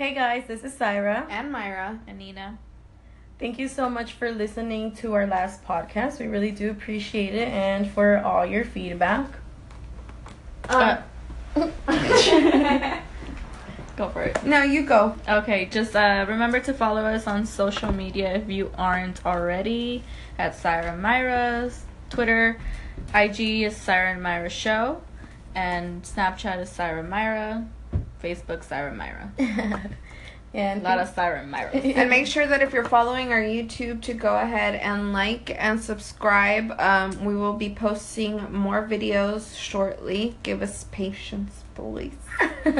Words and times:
Hey 0.00 0.14
guys, 0.14 0.44
this 0.48 0.64
is 0.64 0.72
Syra. 0.72 1.26
And 1.28 1.52
Myra. 1.52 2.00
And 2.06 2.18
Nina. 2.18 2.58
Thank 3.38 3.58
you 3.58 3.68
so 3.68 3.90
much 3.90 4.14
for 4.14 4.32
listening 4.32 4.94
to 4.94 5.12
our 5.12 5.26
last 5.26 5.62
podcast. 5.62 6.18
We 6.18 6.26
really 6.26 6.52
do 6.52 6.70
appreciate 6.70 7.34
it 7.34 7.48
and 7.48 7.86
for 7.86 8.16
all 8.16 8.46
your 8.46 8.64
feedback. 8.64 9.28
Uh, 10.70 11.02
go 13.98 14.08
for 14.08 14.22
it. 14.22 14.42
No, 14.42 14.62
you 14.62 14.86
go. 14.86 15.16
Okay, 15.28 15.66
just 15.66 15.94
uh, 15.94 16.24
remember 16.26 16.60
to 16.60 16.72
follow 16.72 17.04
us 17.04 17.26
on 17.26 17.44
social 17.44 17.92
media 17.92 18.36
if 18.36 18.48
you 18.48 18.72
aren't 18.78 19.26
already 19.26 20.02
at 20.38 20.54
Syra 20.54 20.96
Myra's 20.96 21.84
Twitter, 22.08 22.58
IG 23.14 23.40
is 23.64 23.76
Syra 23.76 24.12
and 24.12 24.22
Myra 24.22 24.48
Show, 24.48 25.02
and 25.54 26.02
Snapchat 26.04 26.58
is 26.62 26.70
Syra 26.70 27.02
Myra, 27.02 27.68
Facebook 28.22 28.64
Syra 28.64 28.94
Myra. 28.94 29.32
and 30.54 30.80
A 30.80 30.84
lot 30.84 30.98
of 30.98 31.08
Syra 31.08 31.46
Myra. 31.46 31.70
and 31.74 32.10
make 32.10 32.26
sure 32.26 32.46
that 32.46 32.62
if 32.62 32.72
you're 32.72 32.84
following 32.84 33.32
our 33.32 33.40
YouTube 33.40 34.02
to 34.02 34.14
go 34.14 34.36
ahead 34.36 34.74
and 34.74 35.12
like 35.12 35.54
and 35.58 35.80
subscribe. 35.80 36.72
Um, 36.80 37.24
we 37.24 37.34
will 37.34 37.54
be 37.54 37.70
posting 37.70 38.52
more 38.52 38.86
videos 38.86 39.56
shortly. 39.56 40.36
Give 40.42 40.62
us 40.62 40.84
patience, 40.90 41.62
please. 41.74 42.14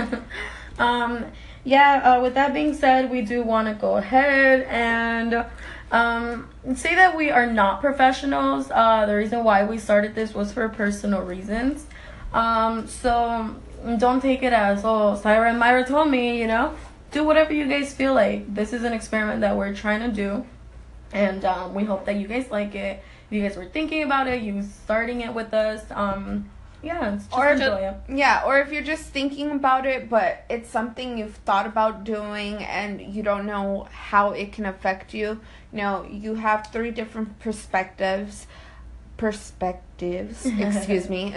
um, 0.78 1.26
yeah, 1.64 2.16
uh, 2.16 2.22
with 2.22 2.34
that 2.34 2.54
being 2.54 2.74
said, 2.74 3.10
we 3.10 3.22
do 3.22 3.42
want 3.42 3.68
to 3.68 3.74
go 3.74 3.96
ahead 3.96 4.62
and 4.62 5.44
um, 5.92 6.48
say 6.74 6.94
that 6.94 7.16
we 7.16 7.30
are 7.30 7.46
not 7.46 7.80
professionals. 7.80 8.70
Uh, 8.70 9.06
the 9.06 9.14
reason 9.14 9.44
why 9.44 9.64
we 9.64 9.78
started 9.78 10.14
this 10.14 10.34
was 10.34 10.52
for 10.52 10.68
personal 10.68 11.22
reasons. 11.22 11.86
Um, 12.32 12.86
so 12.86 13.56
don't 13.98 14.20
take 14.20 14.42
it 14.42 14.52
as, 14.52 14.82
oh, 14.84 15.16
Syra 15.16 15.50
and 15.50 15.58
Myra 15.58 15.84
told 15.86 16.10
me, 16.10 16.38
you 16.38 16.46
know. 16.46 16.74
Do 17.10 17.24
whatever 17.24 17.52
you 17.52 17.66
guys 17.66 17.92
feel 17.92 18.14
like. 18.14 18.54
This 18.54 18.72
is 18.72 18.84
an 18.84 18.92
experiment 18.92 19.40
that 19.40 19.56
we're 19.56 19.74
trying 19.74 20.00
to 20.00 20.14
do. 20.14 20.46
And 21.12 21.44
um, 21.44 21.74
we 21.74 21.84
hope 21.84 22.04
that 22.06 22.16
you 22.16 22.28
guys 22.28 22.50
like 22.50 22.74
it. 22.74 23.02
If 23.26 23.36
you 23.36 23.42
guys 23.42 23.56
were 23.56 23.66
thinking 23.66 24.04
about 24.04 24.28
it, 24.28 24.42
you 24.42 24.62
starting 24.62 25.20
it 25.22 25.34
with 25.34 25.52
us. 25.52 25.84
Um, 25.90 26.48
yeah, 26.82 27.16
just 27.16 27.32
Or 27.32 27.56
just-. 27.56 27.96
Yeah, 28.08 28.42
or 28.46 28.60
if 28.60 28.72
you're 28.72 28.82
just 28.82 29.04
thinking 29.06 29.50
about 29.50 29.86
it, 29.86 30.08
but 30.08 30.44
it's 30.48 30.70
something 30.70 31.18
you've 31.18 31.36
thought 31.36 31.66
about 31.66 32.04
doing 32.04 32.56
and 32.64 33.00
you 33.00 33.22
don't 33.22 33.44
know 33.46 33.88
how 33.90 34.30
it 34.30 34.52
can 34.52 34.66
affect 34.66 35.12
you, 35.12 35.40
you 35.72 35.78
know, 35.78 36.06
you 36.08 36.36
have 36.36 36.68
three 36.72 36.90
different 36.90 37.38
perspectives. 37.40 38.46
Perspectives, 39.16 40.46
excuse 40.58 41.10
me. 41.10 41.34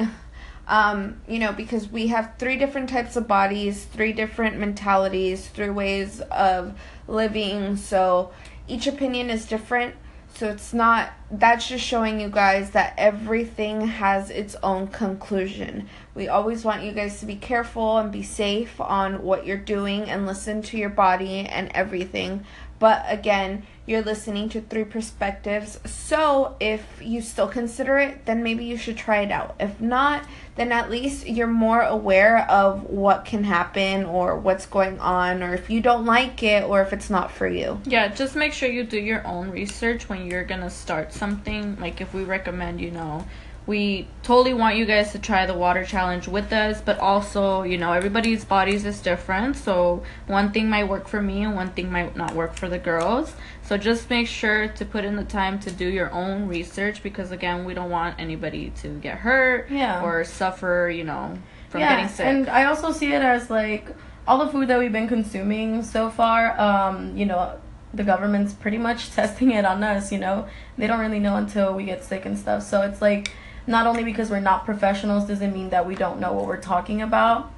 Um, 0.67 1.21
you 1.27 1.39
know, 1.39 1.51
because 1.51 1.89
we 1.89 2.07
have 2.07 2.35
three 2.39 2.57
different 2.57 2.89
types 2.89 3.15
of 3.17 3.27
bodies, 3.27 3.83
three 3.83 4.13
different 4.13 4.57
mentalities, 4.57 5.47
three 5.49 5.69
ways 5.69 6.21
of 6.31 6.79
living. 7.07 7.75
So 7.75 8.31
each 8.67 8.87
opinion 8.87 9.29
is 9.29 9.45
different. 9.45 9.95
So 10.35 10.49
it's 10.49 10.73
not, 10.73 11.13
that's 11.29 11.67
just 11.67 11.85
showing 11.85 12.19
you 12.19 12.27
guys 12.27 12.71
that 12.71 12.95
everything 12.97 13.85
has 13.85 14.31
its 14.31 14.55
own 14.63 14.87
conclusion. 14.87 15.87
We 16.15 16.27
always 16.27 16.65
want 16.65 16.81
you 16.81 16.91
guys 16.91 17.19
to 17.19 17.27
be 17.27 17.35
careful 17.35 17.99
and 17.99 18.11
be 18.11 18.23
safe 18.23 18.81
on 18.81 19.21
what 19.21 19.45
you're 19.45 19.57
doing 19.57 20.09
and 20.09 20.25
listen 20.25 20.63
to 20.63 20.77
your 20.77 20.89
body 20.89 21.41
and 21.41 21.69
everything. 21.75 22.45
But 22.83 23.05
again, 23.07 23.65
you're 23.85 24.01
listening 24.01 24.49
to 24.49 24.59
three 24.59 24.83
perspectives. 24.83 25.79
So 25.85 26.57
if 26.59 26.85
you 27.01 27.21
still 27.21 27.47
consider 27.47 27.97
it, 27.97 28.25
then 28.25 28.43
maybe 28.43 28.65
you 28.65 28.75
should 28.75 28.97
try 28.97 29.21
it 29.21 29.31
out. 29.31 29.55
If 29.57 29.79
not, 29.79 30.25
then 30.55 30.73
at 30.73 30.91
least 30.91 31.25
you're 31.25 31.47
more 31.47 31.81
aware 31.81 32.39
of 32.51 32.83
what 32.83 33.23
can 33.23 33.45
happen 33.45 34.03
or 34.03 34.37
what's 34.37 34.65
going 34.65 34.99
on, 34.99 35.41
or 35.41 35.53
if 35.53 35.69
you 35.69 35.79
don't 35.79 36.05
like 36.05 36.43
it, 36.43 36.65
or 36.65 36.81
if 36.81 36.91
it's 36.91 37.09
not 37.09 37.31
for 37.31 37.47
you. 37.47 37.79
Yeah, 37.85 38.09
just 38.09 38.35
make 38.35 38.51
sure 38.51 38.67
you 38.67 38.83
do 38.83 38.99
your 38.99 39.25
own 39.25 39.49
research 39.51 40.09
when 40.09 40.27
you're 40.27 40.43
gonna 40.43 40.69
start 40.69 41.13
something. 41.13 41.79
Like 41.79 42.01
if 42.01 42.13
we 42.13 42.25
recommend, 42.25 42.81
you 42.81 42.91
know, 42.91 43.25
we 43.65 44.07
totally 44.23 44.53
want 44.53 44.75
you 44.75 44.85
guys 44.85 45.13
to 45.13 45.19
try 45.19 45.45
the 45.45 45.53
water 45.53 45.85
challenge 45.85 46.27
with 46.27 46.51
us, 46.51 46.81
but 46.81 46.99
also, 46.99 47.63
you 47.63 47.77
know, 47.77 47.93
everybody's 47.93 48.43
bodies 48.43 48.83
is 48.85 48.99
different. 49.01 49.55
So 49.55 50.03
one 50.27 50.51
thing 50.51 50.69
might 50.69 50.89
work 50.89 51.07
for 51.07 51.21
me 51.21 51.43
and 51.43 51.55
one 51.55 51.69
thing 51.69 51.89
might 51.89 52.15
not 52.17 52.35
work 52.35 52.55
for 52.57 52.67
the 52.67 52.77
girls. 52.77 53.33
So 53.61 53.77
just 53.77 54.09
make 54.09 54.27
sure 54.27 54.67
to 54.67 54.85
put 54.85 55.05
in 55.05 55.15
the 55.15 55.23
time 55.23 55.59
to 55.59 55.71
do 55.71 55.87
your 55.87 56.11
own 56.11 56.47
research 56.49 57.01
because 57.01 57.31
again, 57.31 57.63
we 57.63 57.73
don't 57.73 57.89
want 57.89 58.19
anybody 58.19 58.71
to 58.81 58.89
get 58.99 59.19
hurt 59.19 59.69
Yeah. 59.71 60.03
or 60.03 60.25
suffer, 60.25 60.91
you 60.93 61.05
know, 61.05 61.37
from 61.69 61.79
getting 61.79 62.09
sick. 62.09 62.25
And 62.25 62.49
I 62.49 62.65
also 62.65 62.91
see 62.91 63.13
it 63.13 63.21
as 63.21 63.49
like 63.49 63.87
all 64.27 64.43
the 64.45 64.51
food 64.51 64.67
that 64.67 64.77
we've 64.79 64.91
been 64.91 65.07
consuming 65.07 65.83
so 65.83 66.09
far, 66.09 66.59
um, 66.59 67.15
you 67.15 67.25
know, 67.25 67.53
the 67.93 68.03
government's 68.03 68.53
pretty 68.53 68.77
much 68.77 69.11
testing 69.15 69.51
it 69.51 69.63
on 69.63 69.83
us, 69.83 70.11
you 70.11 70.17
know. 70.17 70.47
They 70.77 70.85
don't 70.87 70.99
really 70.99 71.19
know 71.19 71.37
until 71.37 71.73
we 71.73 71.85
get 71.85 72.03
sick 72.03 72.25
and 72.25 72.37
stuff. 72.37 72.63
So 72.63 72.81
it's 72.81 73.01
like 73.01 73.31
not 73.67 73.87
only 73.87 74.03
because 74.03 74.29
we're 74.29 74.39
not 74.39 74.65
professionals 74.65 75.25
doesn't 75.25 75.53
mean 75.53 75.69
that 75.69 75.87
we 75.87 75.95
don't 75.95 76.19
know 76.19 76.33
what 76.33 76.45
we're 76.45 76.61
talking 76.61 77.01
about. 77.01 77.51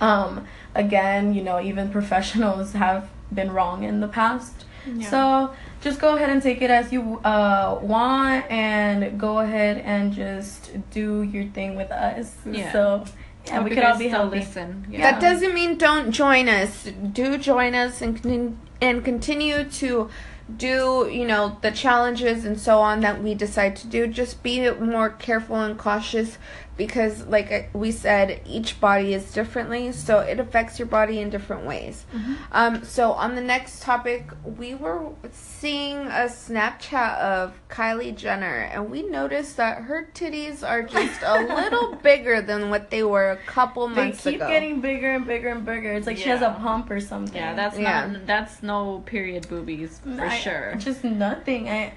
Um, 0.00 0.46
again, 0.74 1.34
you 1.34 1.42
know, 1.42 1.60
even 1.60 1.90
professionals 1.98 2.72
have 2.72 3.08
been 3.32 3.52
wrong 3.52 3.84
in 3.84 4.00
the 4.00 4.08
past. 4.08 4.64
Yeah. 4.86 5.10
So 5.10 5.54
just 5.80 6.00
go 6.00 6.16
ahead 6.16 6.30
and 6.30 6.42
take 6.42 6.60
it 6.60 6.70
as 6.70 6.92
you 6.92 7.18
uh, 7.24 7.78
want 7.80 8.50
and 8.50 9.18
go 9.18 9.38
ahead 9.38 9.78
and 9.78 10.12
just 10.12 10.72
do 10.90 11.22
your 11.22 11.44
thing 11.46 11.76
with 11.76 11.90
us. 11.90 12.36
Yeah. 12.44 12.72
So 12.72 13.04
yeah, 13.46 13.56
Hope 13.56 13.64
we 13.64 13.70
you 13.70 13.76
could 13.76 13.84
all 13.84 13.98
be 13.98 14.08
still 14.08 14.20
healthy. 14.20 14.38
Listen. 14.40 14.86
Yeah. 14.90 15.12
That 15.12 15.20
doesn't 15.20 15.54
mean 15.54 15.78
don't 15.78 16.10
join 16.10 16.48
us. 16.48 16.88
Do 17.12 17.38
join 17.38 17.74
us 17.74 18.02
and 18.02 18.22
con- 18.22 18.58
and 18.80 19.04
continue 19.04 19.64
to 19.64 20.10
do 20.54 21.08
you 21.10 21.24
know 21.24 21.58
the 21.62 21.70
challenges 21.70 22.44
and 22.44 22.60
so 22.60 22.78
on 22.78 23.00
that 23.00 23.22
we 23.22 23.34
decide 23.34 23.76
to 23.76 23.86
do. 23.86 24.06
Just 24.06 24.42
be 24.42 24.70
more 24.70 25.10
careful 25.10 25.56
and 25.56 25.78
cautious 25.78 26.36
because, 26.76 27.26
like 27.26 27.70
we 27.72 27.92
said, 27.92 28.40
each 28.46 28.80
body 28.80 29.14
is 29.14 29.32
differently, 29.32 29.92
so 29.92 30.18
it 30.18 30.40
affects 30.40 30.78
your 30.78 30.86
body 30.86 31.20
in 31.20 31.30
different 31.30 31.64
ways. 31.64 32.04
Um, 32.52 32.84
so 32.84 33.12
on 33.12 33.34
the 33.34 33.40
next 33.40 33.82
topic, 33.82 34.28
we 34.44 34.74
were 34.74 35.10
seeing 35.32 35.98
a 35.98 36.28
Snapchat 36.28 37.18
of 37.18 37.52
Kylie 37.68 38.16
Jenner, 38.16 38.68
and 38.72 38.90
we 38.90 39.02
noticed 39.02 39.56
that 39.56 39.82
her 39.82 40.08
titties 40.14 40.68
are 40.68 40.82
just 40.82 41.20
a 41.22 41.42
little 41.54 41.94
bigger 41.96 42.40
than 42.42 42.70
what 42.70 42.90
they 42.90 43.02
were 43.02 43.30
a 43.30 43.36
couple 43.46 43.86
months 43.88 44.20
ago 44.20 44.24
They 44.24 44.30
keep 44.32 44.40
ago. 44.40 44.48
getting 44.50 44.80
bigger 44.80 45.10
and 45.14 45.26
bigger 45.26 45.48
and 45.50 45.64
bigger. 45.64 45.92
It's 45.92 46.06
like 46.06 46.16
she 46.16 46.28
has 46.28 46.40
a 46.40 46.44
Yeah. 46.44 46.54
pump 46.54 46.90
or 46.90 47.00
something. 47.00 47.36
Yeah, 47.36 47.54
that's 47.54 47.78
Yeah. 47.78 48.06
not 48.06 48.26
that's 48.26 48.62
no 48.62 49.00
period 49.06 49.48
boobies 49.48 50.00
for 50.04 50.24
I- 50.24 50.36
sure. 50.38 50.74
Just 50.78 51.04
nothing. 51.04 51.68
I 51.68 51.92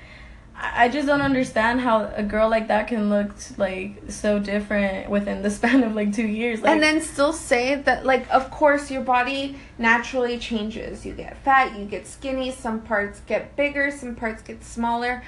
I 0.60 0.90
just 0.90 1.06
don't 1.06 1.22
understand 1.22 1.82
how 1.82 2.12
a 2.16 2.24
girl 2.24 2.50
like 2.50 2.68
that 2.70 2.88
can 2.88 3.12
look 3.12 3.32
like 3.58 4.02
so 4.10 4.40
different 4.40 5.08
within 5.08 5.44
the 5.44 5.52
span 5.58 5.84
of 5.84 5.94
like 5.94 6.14
two 6.14 6.26
years. 6.26 6.62
Like, 6.62 6.72
and 6.72 6.82
then 6.84 7.02
still 7.02 7.32
say 7.32 7.76
that 7.76 8.06
like 8.06 8.28
of 8.34 8.50
course 8.50 8.90
your 8.90 9.04
body 9.04 9.58
naturally 9.78 10.40
changes 10.40 11.06
you 11.06 11.14
get 11.14 11.38
fat 11.44 11.78
you 11.78 11.86
get 11.86 12.08
skinny 12.08 12.52
some 12.52 12.82
parts 12.82 13.22
get 13.28 13.56
bigger 13.56 13.92
some 13.92 14.16
parts 14.16 14.42
get 14.42 14.64
smaller 14.64 15.24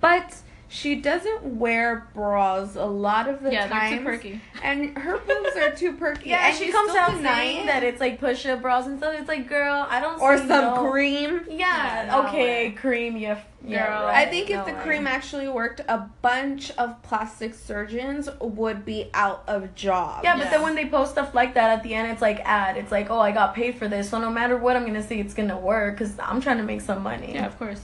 but 0.00 0.36
she 0.74 0.96
doesn't 0.96 1.44
wear 1.58 2.08
bras 2.14 2.74
a 2.74 2.84
lot 2.84 3.28
of 3.28 3.42
the 3.44 3.52
yeah, 3.52 3.68
time 3.68 4.02
they're 4.04 4.16
too 4.16 4.18
perky. 4.18 4.40
and 4.62 4.98
her 4.98 5.18
boobs 5.18 5.56
are 5.56 5.70
too 5.70 5.92
perky 5.92 6.30
yeah, 6.30 6.48
and 6.48 6.56
she 6.56 6.64
she's 6.64 6.74
comes 6.74 6.90
still 6.90 7.00
out 7.02 7.14
denying 7.16 7.54
saying 7.54 7.66
that 7.66 7.84
it's 7.84 8.00
like 8.00 8.18
push 8.18 8.44
up 8.46 8.60
bras 8.60 8.86
and 8.86 8.98
stuff. 8.98 9.14
It's 9.16 9.28
like, 9.28 9.48
girl, 9.48 9.86
I 9.88 10.00
don't 10.00 10.20
or 10.20 10.36
see 10.36 10.48
some 10.48 10.74
no- 10.74 10.90
cream 10.90 11.42
Yeah, 11.48 12.04
Yeah, 12.04 12.10
no 12.10 12.26
okay, 12.28 12.68
way. 12.68 12.70
cream. 12.72 13.16
Yeah, 13.16 13.38
yeah. 13.64 13.86
Girl. 13.86 14.06
right, 14.06 14.26
I 14.26 14.30
think 14.30 14.50
if 14.50 14.56
no 14.56 14.64
the 14.66 14.72
way. 14.72 14.80
cream 14.82 15.06
actually 15.06 15.48
worked, 15.48 15.80
a 15.86 16.10
bunch 16.22 16.72
of 16.72 17.00
plastic 17.02 17.54
surgeons 17.54 18.28
would 18.40 18.84
be 18.84 19.10
out 19.14 19.44
of 19.46 19.74
jobs. 19.76 20.24
Yeah, 20.24 20.34
but 20.36 20.44
Yeah. 20.46 20.50
then 20.50 20.62
when 20.62 20.74
they 20.74 20.86
post 20.86 21.12
stuff 21.12 21.34
like 21.36 21.54
that 21.54 21.70
at 21.70 21.82
the 21.84 21.94
end, 21.94 22.10
it's 22.10 22.20
like 22.20 22.40
ad. 22.44 22.76
It's 22.76 22.90
like, 22.90 23.10
oh, 23.10 23.20
I 23.20 23.30
got 23.30 23.54
paid 23.54 23.76
for 23.76 23.86
this, 23.86 24.10
so 24.10 24.18
no 24.20 24.28
matter 24.30 24.56
what 24.56 24.74
I'm 24.76 24.84
gonna 24.84 25.02
say, 25.02 25.20
it's 25.20 25.34
gonna 25.34 25.56
work 25.58 25.94
because 25.98 26.18
I'm 26.18 26.40
trying 26.40 26.56
to 26.58 26.64
make 26.64 26.80
some 26.80 27.02
money. 27.02 27.32
Yeah, 27.34 27.46
of 27.46 27.56
course. 27.58 27.80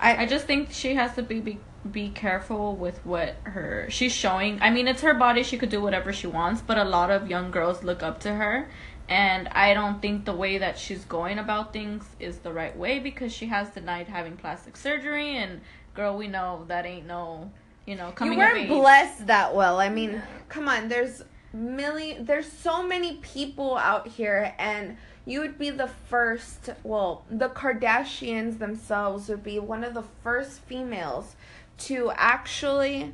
I, 0.00 0.22
I 0.22 0.26
just 0.26 0.46
think 0.46 0.72
she 0.72 0.94
has 0.94 1.14
to 1.14 1.22
be, 1.22 1.40
be 1.40 1.58
be 1.90 2.10
careful 2.10 2.76
with 2.76 3.04
what 3.06 3.36
her 3.44 3.86
she's 3.88 4.12
showing. 4.12 4.58
I 4.60 4.70
mean, 4.70 4.88
it's 4.88 5.02
her 5.02 5.14
body; 5.14 5.42
she 5.42 5.58
could 5.58 5.70
do 5.70 5.80
whatever 5.80 6.12
she 6.12 6.26
wants. 6.26 6.60
But 6.60 6.78
a 6.78 6.84
lot 6.84 7.10
of 7.10 7.28
young 7.28 7.50
girls 7.50 7.84
look 7.84 8.02
up 8.02 8.20
to 8.20 8.34
her, 8.34 8.68
and 9.08 9.48
I 9.48 9.74
don't 9.74 10.00
think 10.00 10.24
the 10.24 10.32
way 10.32 10.58
that 10.58 10.78
she's 10.78 11.04
going 11.04 11.38
about 11.38 11.72
things 11.72 12.04
is 12.18 12.38
the 12.38 12.52
right 12.52 12.76
way 12.76 12.98
because 12.98 13.32
she 13.32 13.46
has 13.46 13.70
denied 13.70 14.08
having 14.08 14.36
plastic 14.36 14.76
surgery. 14.76 15.36
And 15.36 15.60
girl, 15.94 16.16
we 16.16 16.28
know 16.28 16.64
that 16.68 16.86
ain't 16.86 17.06
no, 17.06 17.50
you 17.86 17.96
know, 17.96 18.12
coming 18.12 18.34
you 18.34 18.38
weren't 18.38 18.68
blessed 18.68 19.26
that 19.26 19.54
well. 19.54 19.80
I 19.80 19.88
mean, 19.88 20.22
come 20.48 20.68
on, 20.68 20.88
there's 20.88 21.22
million 21.52 22.24
there's 22.24 22.50
so 22.50 22.86
many 22.86 23.16
people 23.16 23.76
out 23.76 24.06
here 24.06 24.54
and 24.58 24.96
you 25.30 25.40
would 25.40 25.58
be 25.58 25.70
the 25.70 25.86
first 25.86 26.70
well, 26.82 27.24
the 27.30 27.48
Kardashians 27.48 28.58
themselves 28.58 29.28
would 29.28 29.44
be 29.44 29.60
one 29.60 29.84
of 29.84 29.94
the 29.94 30.02
first 30.24 30.60
females 30.62 31.36
to 31.78 32.10
actually 32.16 33.12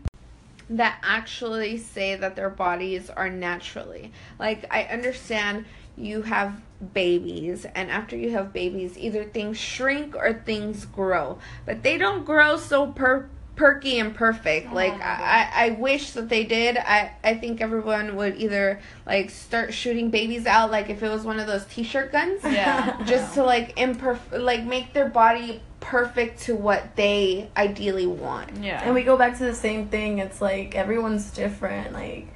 that 0.70 0.98
actually 1.02 1.76
say 1.76 2.16
that 2.16 2.34
their 2.34 2.48
bodies 2.48 3.10
are 3.10 3.28
naturally. 3.28 4.12
Like 4.38 4.64
I 4.70 4.84
understand 4.84 5.66
you 5.96 6.22
have 6.22 6.62
babies 6.94 7.66
and 7.74 7.90
after 7.90 8.16
you 8.16 8.30
have 8.30 8.52
babies 8.52 8.98
either 8.98 9.24
things 9.24 9.58
shrink 9.58 10.14
or 10.14 10.32
things 10.32 10.84
grow 10.84 11.38
but 11.64 11.82
they 11.82 11.96
don't 11.96 12.26
grow 12.26 12.58
so 12.58 12.88
per 12.88 13.30
perky 13.56 13.98
and 13.98 14.14
perfect 14.14 14.68
Oh 14.70 14.74
like 14.74 14.96
my 14.98 15.04
I, 15.04 15.50
I 15.54 15.66
I 15.66 15.70
wish 15.70 16.12
that 16.12 16.28
they 16.28 16.44
did 16.44 16.76
i 16.76 17.10
i 17.24 17.34
think 17.34 17.60
everyone 17.60 18.14
would 18.16 18.36
either 18.36 18.80
like 19.06 19.30
start 19.30 19.72
shooting 19.74 20.10
babies 20.10 20.46
out 20.46 20.70
like 20.70 20.90
if 20.90 21.02
it 21.02 21.08
was 21.08 21.24
one 21.24 21.40
of 21.40 21.46
those 21.46 21.64
t-shirt 21.66 22.12
guns 22.12 22.42
Yeah. 22.44 23.02
just 23.06 23.34
to 23.34 23.42
like 23.42 23.74
imperf- 23.76 24.38
like 24.38 24.64
make 24.64 24.92
their 24.92 25.08
body 25.08 25.62
perfect 25.80 26.42
to 26.42 26.54
what 26.54 26.96
they 26.96 27.48
ideally 27.56 28.06
want 28.06 28.56
Yeah. 28.62 28.82
And 28.84 28.94
we 28.94 29.02
go 29.02 29.16
back 29.16 29.38
to 29.38 29.44
the 29.44 29.54
same 29.54 29.86
thing. 29.88 30.18
It's 30.18 30.40
like 30.40 30.74
everyone's 30.74 31.30
different. 31.30 31.92
Like 31.92 32.26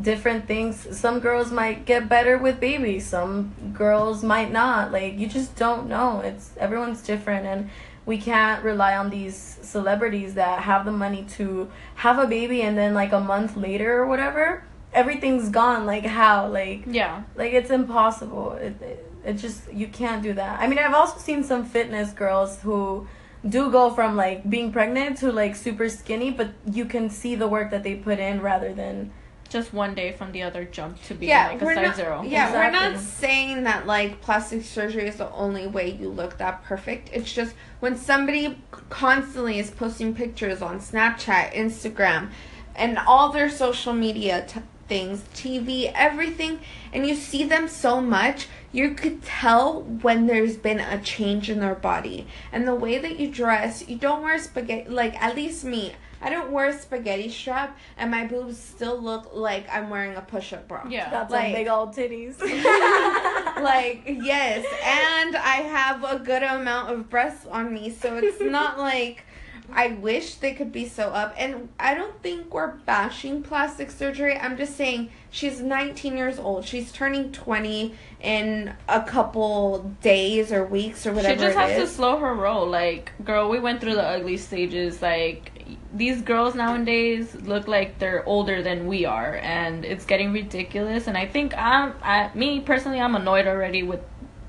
different 0.00 0.46
things. 0.46 0.86
Some 0.96 1.18
girls 1.20 1.50
might 1.50 1.86
get 1.86 2.08
better 2.08 2.38
with 2.38 2.60
babies. 2.60 3.06
Some 3.06 3.52
girls 3.72 4.22
might 4.22 4.52
not. 4.52 4.92
Like 4.92 5.18
you 5.18 5.26
just 5.26 5.56
don't 5.56 5.88
know. 5.88 6.20
It's 6.20 6.50
everyone's 6.56 7.02
different 7.02 7.46
and 7.46 7.70
we 8.06 8.18
can't 8.18 8.62
rely 8.62 8.96
on 8.96 9.10
these 9.10 9.58
celebrities 9.62 10.34
that 10.34 10.62
have 10.62 10.84
the 10.84 10.92
money 10.92 11.24
to 11.36 11.70
have 11.96 12.18
a 12.18 12.26
baby 12.26 12.62
and 12.62 12.76
then 12.76 12.94
like 12.94 13.12
a 13.12 13.20
month 13.20 13.56
later 13.56 13.98
or 13.98 14.06
whatever, 14.06 14.64
everything's 14.92 15.48
gone. 15.48 15.86
Like 15.86 16.04
how? 16.04 16.48
Like 16.48 16.84
yeah. 16.86 17.22
like 17.34 17.52
it's 17.52 17.70
impossible. 17.70 18.52
It, 18.52 18.80
it 18.82 19.10
it 19.24 19.34
just 19.34 19.72
you 19.72 19.88
can't 19.88 20.22
do 20.22 20.34
that. 20.34 20.60
I 20.60 20.66
mean, 20.66 20.78
I've 20.78 20.94
also 20.94 21.18
seen 21.18 21.44
some 21.44 21.64
fitness 21.64 22.12
girls 22.12 22.60
who 22.60 23.08
do 23.48 23.70
go 23.70 23.90
from 23.90 24.16
like 24.16 24.48
being 24.48 24.72
pregnant 24.72 25.18
to 25.18 25.32
like 25.32 25.56
super 25.56 25.88
skinny, 25.88 26.30
but 26.30 26.50
you 26.70 26.84
can 26.84 27.10
see 27.10 27.34
the 27.34 27.48
work 27.48 27.70
that 27.70 27.82
they 27.82 27.94
put 27.94 28.18
in 28.18 28.40
rather 28.40 28.72
than 28.72 29.12
Just 29.54 29.72
one 29.72 29.94
day 29.94 30.10
from 30.10 30.32
the 30.32 30.42
other 30.42 30.64
jump 30.64 31.00
to 31.04 31.14
be 31.14 31.28
yeah, 31.28 31.46
like 31.46 31.62
a 31.62 31.64
size 31.64 31.76
not, 31.76 31.94
zero. 31.94 32.22
Yeah, 32.26 32.52
we're 32.52 32.72
not 32.72 32.98
saying 32.98 33.62
that 33.62 33.86
like 33.86 34.20
plastic 34.20 34.64
surgery 34.64 35.06
is 35.06 35.14
the 35.14 35.30
only 35.30 35.68
way 35.68 35.92
you 35.92 36.08
look 36.08 36.38
that 36.38 36.64
perfect. 36.64 37.08
It's 37.12 37.32
just 37.32 37.54
when 37.78 37.96
somebody 37.96 38.58
constantly 38.90 39.60
is 39.60 39.70
posting 39.70 40.12
pictures 40.12 40.60
on 40.60 40.80
Snapchat, 40.80 41.54
Instagram, 41.54 42.30
and 42.74 42.98
all 42.98 43.30
their 43.30 43.48
social 43.48 43.92
media 43.92 44.44
t- 44.44 44.58
things, 44.88 45.22
TV, 45.34 45.92
everything, 45.94 46.58
and 46.92 47.06
you 47.06 47.14
see 47.14 47.44
them 47.44 47.68
so 47.68 48.00
much, 48.00 48.48
you 48.72 48.94
could 48.94 49.22
tell 49.22 49.82
when 49.82 50.26
there's 50.26 50.56
been 50.56 50.80
a 50.80 51.00
change 51.00 51.48
in 51.48 51.60
their 51.60 51.76
body. 51.76 52.26
And 52.50 52.66
the 52.66 52.74
way 52.74 52.98
that 52.98 53.20
you 53.20 53.30
dress, 53.30 53.88
you 53.88 53.98
don't 53.98 54.20
wear 54.20 54.36
spaghetti, 54.40 54.90
like 54.90 55.14
at 55.22 55.36
least 55.36 55.64
me. 55.64 55.94
I 56.24 56.30
don't 56.30 56.50
wear 56.50 56.68
a 56.68 56.72
spaghetti 56.78 57.28
strap, 57.28 57.78
and 57.98 58.10
my 58.10 58.26
boobs 58.26 58.58
still 58.58 58.98
look 59.00 59.34
like 59.34 59.66
I'm 59.70 59.90
wearing 59.90 60.16
a 60.16 60.22
push-up 60.22 60.66
bra 60.66 60.86
Yeah. 60.88 61.10
got 61.10 61.30
Like- 61.30 61.54
big 61.54 61.68
old 61.68 61.94
titties. 61.94 62.40
like 63.62 64.02
yes 64.06 64.64
and 64.84 65.36
i 65.36 65.56
have 65.68 66.02
a 66.04 66.18
good 66.18 66.42
amount 66.42 66.90
of 66.92 67.08
breasts 67.08 67.46
on 67.46 67.72
me 67.72 67.90
so 67.90 68.16
it's 68.16 68.40
not 68.40 68.78
like 68.78 69.24
i 69.72 69.88
wish 69.88 70.34
they 70.36 70.52
could 70.52 70.72
be 70.72 70.86
so 70.88 71.04
up 71.10 71.34
and 71.38 71.68
i 71.78 71.94
don't 71.94 72.20
think 72.22 72.52
we're 72.52 72.72
bashing 72.84 73.42
plastic 73.42 73.90
surgery 73.90 74.36
i'm 74.36 74.56
just 74.56 74.76
saying 74.76 75.08
she's 75.30 75.60
19 75.60 76.16
years 76.16 76.38
old 76.38 76.64
she's 76.64 76.90
turning 76.92 77.30
20 77.32 77.94
in 78.20 78.74
a 78.88 79.02
couple 79.02 79.94
days 80.02 80.52
or 80.52 80.64
weeks 80.66 81.06
or 81.06 81.12
whatever 81.12 81.34
she 81.34 81.40
just 81.40 81.56
it 81.56 81.60
has 81.60 81.80
to 81.80 81.86
slow 81.94 82.16
her 82.18 82.34
roll. 82.34 82.66
Like, 82.66 83.12
girl, 83.22 83.50
we 83.50 83.58
went 83.60 83.82
through 83.82 83.96
the 83.96 84.02
ugly 84.02 84.38
stages. 84.38 85.02
Like, 85.02 85.52
these 85.94 86.22
girls 86.22 86.54
nowadays 86.56 87.34
look 87.34 87.68
like 87.68 87.98
they're 87.98 88.26
older 88.28 88.62
than 88.62 88.88
we 88.88 89.04
are, 89.04 89.36
and 89.36 89.84
it's 89.84 90.04
getting 90.04 90.32
ridiculous. 90.32 91.06
And 91.06 91.16
I 91.16 91.26
think 91.26 91.56
I'm, 91.56 91.94
I, 92.02 92.30
me 92.34 92.60
personally, 92.60 93.00
I'm 93.00 93.14
annoyed 93.14 93.46
already 93.46 93.84
with 93.84 94.00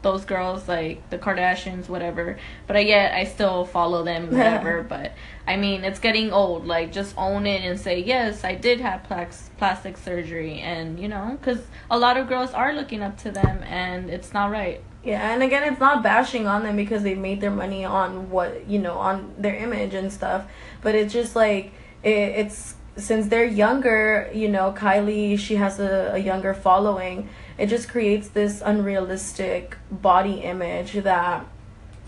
those 0.01 0.25
girls, 0.25 0.67
like 0.67 1.07
the 1.09 1.17
Kardashians, 1.17 1.87
whatever. 1.87 2.37
But 2.67 2.77
I 2.77 2.79
yet 2.79 3.13
I 3.13 3.25
still 3.25 3.63
follow 3.65 4.03
them, 4.03 4.25
whatever. 4.31 4.83
but 4.83 5.13
I 5.47 5.55
mean, 5.55 5.83
it's 5.83 5.99
getting 5.99 6.31
old. 6.33 6.65
Like, 6.65 6.91
just 6.91 7.15
own 7.17 7.45
it 7.45 7.63
and 7.63 7.79
say, 7.79 7.99
yes, 7.99 8.43
I 8.43 8.55
did 8.55 8.81
have 8.81 9.03
plax- 9.03 9.49
plastic 9.57 9.97
surgery, 9.97 10.59
and 10.61 10.99
you 10.99 11.07
know, 11.07 11.37
because 11.39 11.61
a 11.91 11.97
lot 11.97 12.17
of 12.17 12.27
girls 12.27 12.51
are 12.51 12.73
looking 12.73 13.03
up 13.03 13.17
to 13.19 13.31
them, 13.31 13.61
and 13.63 14.09
it's 14.09 14.33
not 14.33 14.49
right. 14.49 14.81
Yeah, 15.05 15.31
and 15.31 15.43
again, 15.43 15.71
it's 15.71 15.79
not 15.79 16.01
bashing 16.01 16.47
on 16.47 16.63
them 16.63 16.75
because 16.75 17.03
they 17.03 17.13
made 17.13 17.39
their 17.39 17.51
money 17.51 17.85
on 17.85 18.31
what 18.31 18.67
you 18.67 18.79
know 18.79 18.97
on 18.97 19.35
their 19.37 19.55
image 19.55 19.93
and 19.93 20.11
stuff, 20.11 20.45
but 20.81 20.95
it's 20.95 21.13
just 21.13 21.35
like 21.35 21.71
it, 22.01 22.09
it's 22.09 22.73
since 22.97 23.27
they're 23.27 23.45
younger, 23.45 24.31
you 24.33 24.49
know, 24.49 24.73
Kylie 24.75 25.37
she 25.37 25.57
has 25.57 25.79
a, 25.79 26.13
a 26.13 26.17
younger 26.17 26.55
following. 26.55 27.29
It 27.59 27.67
just 27.67 27.87
creates 27.87 28.29
this 28.29 28.63
unrealistic 28.65 29.77
body 29.91 30.39
image 30.41 30.93
that 30.93 31.45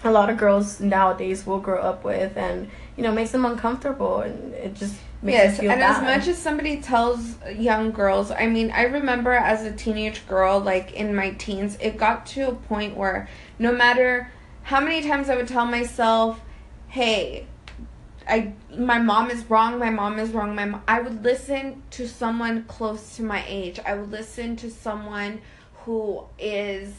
a 0.04 0.12
lot 0.12 0.30
of 0.32 0.38
girls 0.38 0.80
nowadays 0.80 1.46
will 1.46 1.60
grow 1.60 1.80
up 1.80 2.04
with, 2.04 2.36
and 2.36 2.68
you 2.96 3.04
know 3.04 3.12
makes 3.12 3.30
them 3.32 3.46
uncomfortable, 3.46 4.22
and 4.22 4.56
it 4.56 4.74
just 4.74 4.96
yes, 5.24 5.60
and 5.60 5.68
bad. 5.68 5.82
as 5.82 6.02
much 6.02 6.28
as 6.28 6.38
somebody 6.38 6.82
tells 6.82 7.36
young 7.56 7.92
girls, 7.92 8.32
I 8.32 8.48
mean, 8.48 8.72
I 8.72 8.84
remember 8.84 9.32
as 9.32 9.64
a 9.64 9.72
teenage 9.72 10.28
girl, 10.28 10.60
like 10.60 10.94
in 10.94 11.16
my 11.16 11.32
teens, 11.32 11.78
it 11.82 11.98
got 11.98 12.26
to 12.28 12.50
a 12.50 12.54
point 12.54 12.96
where 12.96 13.28
no 13.60 13.72
matter 13.72 14.32
how 14.64 14.80
many 14.80 15.08
times 15.08 15.30
I 15.30 15.36
would 15.36 15.48
tell 15.48 15.66
myself, 15.66 16.40
"Hey, 16.88 17.48
I 18.28 18.54
my 18.76 19.00
mom 19.00 19.32
is 19.32 19.50
wrong, 19.50 19.80
my 19.80 19.90
mom 19.90 20.20
is 20.20 20.32
wrong, 20.32 20.56
my 20.56 20.66
mom, 20.66 20.84
I 20.88 21.00
would 21.00 21.24
listen 21.24 21.84
to 21.92 22.08
someone 22.08 22.64
close 22.66 23.16
to 23.16 23.24
my 23.24 23.44
age. 23.48 23.80
I 23.86 23.96
would 23.96 24.12
listen 24.12 24.56
to 24.58 24.70
someone 24.70 25.42
who 25.86 26.26
is 26.38 26.94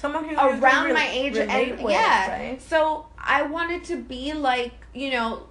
someone 0.00 0.24
who 0.24 0.36
around 0.36 0.94
my 0.94 1.08
age 1.10 1.36
and 1.36 1.82
with, 1.82 1.92
yeah 1.92 2.30
right? 2.30 2.62
so 2.62 3.04
i 3.18 3.42
wanted 3.42 3.84
to 3.84 3.96
be 3.96 4.32
like 4.32 4.72
you 4.94 5.10
know 5.10 5.42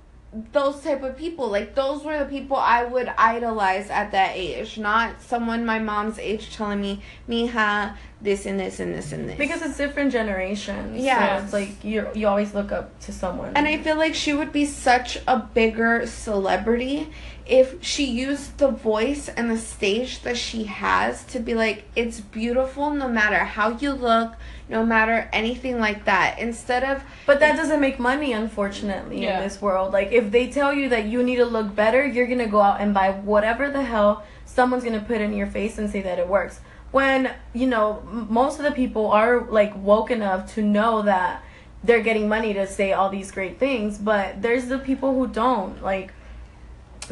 those 0.52 0.80
type 0.82 1.02
of 1.02 1.18
people 1.18 1.50
like 1.50 1.74
those 1.74 2.04
were 2.04 2.20
the 2.20 2.26
people 2.26 2.56
i 2.56 2.84
would 2.84 3.12
idolize 3.18 3.90
at 3.90 4.12
that 4.12 4.32
age 4.36 4.78
not 4.78 5.20
someone 5.22 5.66
my 5.66 5.80
mom's 5.80 6.20
age 6.20 6.56
telling 6.56 6.80
me 6.80 7.02
mija 7.28 7.96
this 8.22 8.46
and 8.46 8.60
this 8.60 8.80
and 8.80 8.94
this 8.94 9.12
and 9.12 9.28
this 9.30 9.38
Because 9.38 9.62
it's 9.62 9.78
different 9.78 10.12
generations. 10.12 11.02
Yeah. 11.02 11.38
So 11.38 11.44
it's 11.44 11.54
like 11.54 11.84
you 11.84 12.08
you 12.14 12.28
always 12.28 12.54
look 12.54 12.72
up 12.72 13.00
to 13.02 13.14
someone. 13.14 13.54
and 13.56 13.66
i 13.68 13.78
feel 13.78 13.96
like 13.96 14.14
she 14.14 14.34
would 14.34 14.52
be 14.52 14.66
such 14.66 15.18
a 15.28 15.40
bigger 15.40 16.06
celebrity 16.06 17.10
if 17.50 17.84
she 17.84 18.06
used 18.06 18.58
the 18.60 18.68
voice 18.70 19.28
and 19.30 19.50
the 19.50 19.58
stage 19.58 20.22
that 20.22 20.38
she 20.38 20.66
has 20.66 21.24
to 21.26 21.40
be 21.40 21.54
like 21.56 21.84
it's 21.96 22.20
beautiful 22.20 22.92
no 22.92 23.08
matter 23.10 23.40
how 23.40 23.70
you 23.78 23.92
look 23.92 24.34
no 24.70 24.86
matter 24.86 25.28
anything 25.34 25.80
like 25.80 26.06
that 26.06 26.38
instead 26.38 26.84
of 26.84 27.02
But 27.26 27.40
that 27.40 27.56
doesn't 27.58 27.82
make 27.82 27.98
money, 28.00 28.34
unfortunately, 28.34 29.24
Yeah. 29.24 29.38
in 29.38 29.44
this 29.44 29.60
world. 29.60 29.92
Like, 29.92 30.12
if 30.12 30.30
they 30.30 30.46
tell 30.48 30.72
you 30.74 30.90
that 30.90 31.06
you 31.06 31.24
need 31.24 31.38
to 31.38 31.46
look 31.46 31.76
better, 31.76 32.06
you're 32.06 32.28
gonna 32.28 32.46
go 32.46 32.62
out 32.62 32.80
and 32.80 32.94
buy 32.94 33.10
whatever 33.12 33.72
the 33.72 33.82
hell 33.82 34.24
someone's 34.46 34.84
gonna 34.84 35.00
put 35.00 35.22
in 35.22 35.34
your 35.34 35.48
face 35.48 35.80
and 35.80 35.90
say 35.90 36.02
that 36.02 36.20
it 36.20 36.28
works. 36.28 36.60
When, 36.92 37.32
you 37.54 37.66
know, 37.66 38.04
m- 38.12 38.28
most 38.30 38.60
of 38.60 38.66
the 38.66 38.72
people 38.72 39.10
are, 39.12 39.42
like, 39.50 39.74
woke 39.76 40.12
enough 40.12 40.54
to 40.54 40.62
know 40.62 41.02
that 41.02 41.42
they're 41.84 42.02
getting 42.04 42.28
money 42.30 42.54
to 42.54 42.68
say 42.68 42.94
all 42.94 43.10
these 43.10 43.32
great 43.32 43.58
things, 43.58 43.98
but 43.98 44.42
there's 44.44 44.68
the 44.68 44.78
people 44.78 45.16
who 45.16 45.26
don't. 45.28 45.82
Like, 45.84 46.14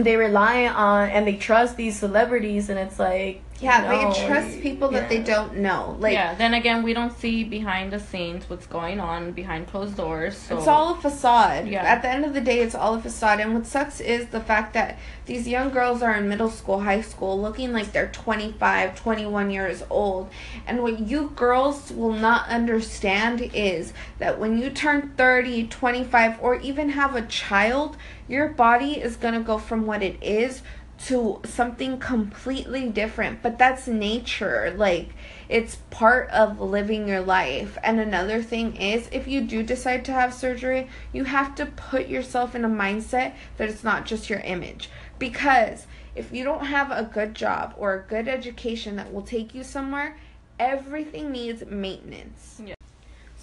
they 0.04 0.16
rely 0.16 0.68
on 0.68 1.10
and 1.10 1.28
they 1.28 1.36
trust 1.36 1.78
these 1.78 1.98
celebrities, 1.98 2.70
and 2.70 2.80
it's 2.80 3.00
like, 3.00 3.42
Yeah, 3.60 3.82
no, 3.82 4.14
they 4.14 4.28
trust 4.28 4.62
people 4.62 4.90
that 4.90 5.10
they 5.10 5.22
don't 5.24 5.58
know. 5.58 5.98
Like 6.00 6.14
yeah. 6.14 6.36
Then 6.36 6.54
again, 6.54 6.84
we 6.84 6.94
don't 6.94 7.18
see 7.18 7.44
behind 7.44 7.92
the 7.92 8.00
scenes 8.00 8.50
what's 8.50 8.68
going 8.68 9.00
on 9.00 9.32
behind 9.32 9.68
closed 9.68 9.98
doors. 9.98 10.38
So 10.38 10.58
it's 10.58 10.68
all 10.68 10.94
a 10.94 10.98
facade. 10.98 11.68
Yeah. 11.68 11.84
At 11.84 12.02
the 12.02 12.10
end 12.10 12.26
of 12.26 12.34
the 12.34 12.42
day, 12.42 12.60
it's 12.60 12.76
all 12.76 12.96
a 12.96 13.02
facade. 13.02 13.40
And 13.40 13.54
what 13.54 13.66
sucks 13.66 14.00
is 14.00 14.28
the 14.28 14.42
fact 14.42 14.74
that 14.74 15.00
these 15.26 15.48
young 15.48 15.72
girls 15.72 16.02
are 16.02 16.16
in 16.16 16.30
middle 16.30 16.50
school, 16.50 16.82
high 16.82 17.02
school, 17.02 17.40
looking 17.42 17.74
like 17.74 17.92
they're 17.92 18.10
25, 18.10 18.96
21 18.96 19.52
years 19.52 19.84
old. 19.90 20.30
And 20.66 20.84
what 20.84 21.00
you 21.00 21.32
girls 21.36 21.92
will 21.92 22.14
not 22.14 22.48
understand 22.48 23.42
is 23.54 23.94
that 24.20 24.40
when 24.40 24.58
you 24.58 24.70
turn 24.70 25.14
30, 25.18 25.68
25, 25.68 26.42
or 26.42 26.56
even 26.60 26.90
have 26.90 27.16
a 27.16 27.24
child, 27.24 27.98
your 28.28 28.50
body 28.50 29.00
is 29.00 29.16
going 29.16 29.34
to 29.34 29.40
go 29.40 29.58
from 29.58 29.86
what 29.86 30.04
it 30.04 30.22
is 30.22 30.62
to 31.06 31.40
something 31.46 32.00
completely 32.00 32.90
different 32.90 33.42
but 33.44 33.58
that's 33.58 33.88
nature 33.88 34.74
like 34.76 35.10
it's 35.50 35.78
part 35.90 36.30
of 36.30 36.60
living 36.60 37.08
your 37.08 37.22
life. 37.22 37.78
And 37.84 38.00
another 38.00 38.44
thing 38.44 38.76
is 38.76 39.08
if 39.12 39.28
you 39.28 39.42
do 39.42 39.64
decide 39.64 40.04
to 40.06 40.12
have 40.12 40.34
surgery 40.34 40.90
you 41.14 41.26
have 41.26 41.56
to 41.56 41.66
put 41.66 42.08
yourself 42.08 42.56
in 42.56 42.66
a 42.66 42.70
mindset 42.70 43.34
that 43.58 43.70
it's 43.70 43.84
not 43.84 44.06
just 44.06 44.30
your 44.30 44.40
image. 44.40 44.90
Because 45.20 45.88
if 46.16 46.34
you 46.34 46.44
don't 46.44 46.66
have 46.66 46.92
a 46.92 47.10
good 47.12 47.34
job 47.34 47.74
or 47.78 47.94
a 47.94 48.08
good 48.08 48.28
education 48.28 48.96
that 48.98 49.14
will 49.14 49.22
take 49.22 49.54
you 49.54 49.64
somewhere 49.64 50.18
everything 50.60 51.32
needs 51.32 51.64
maintenance 51.68 52.60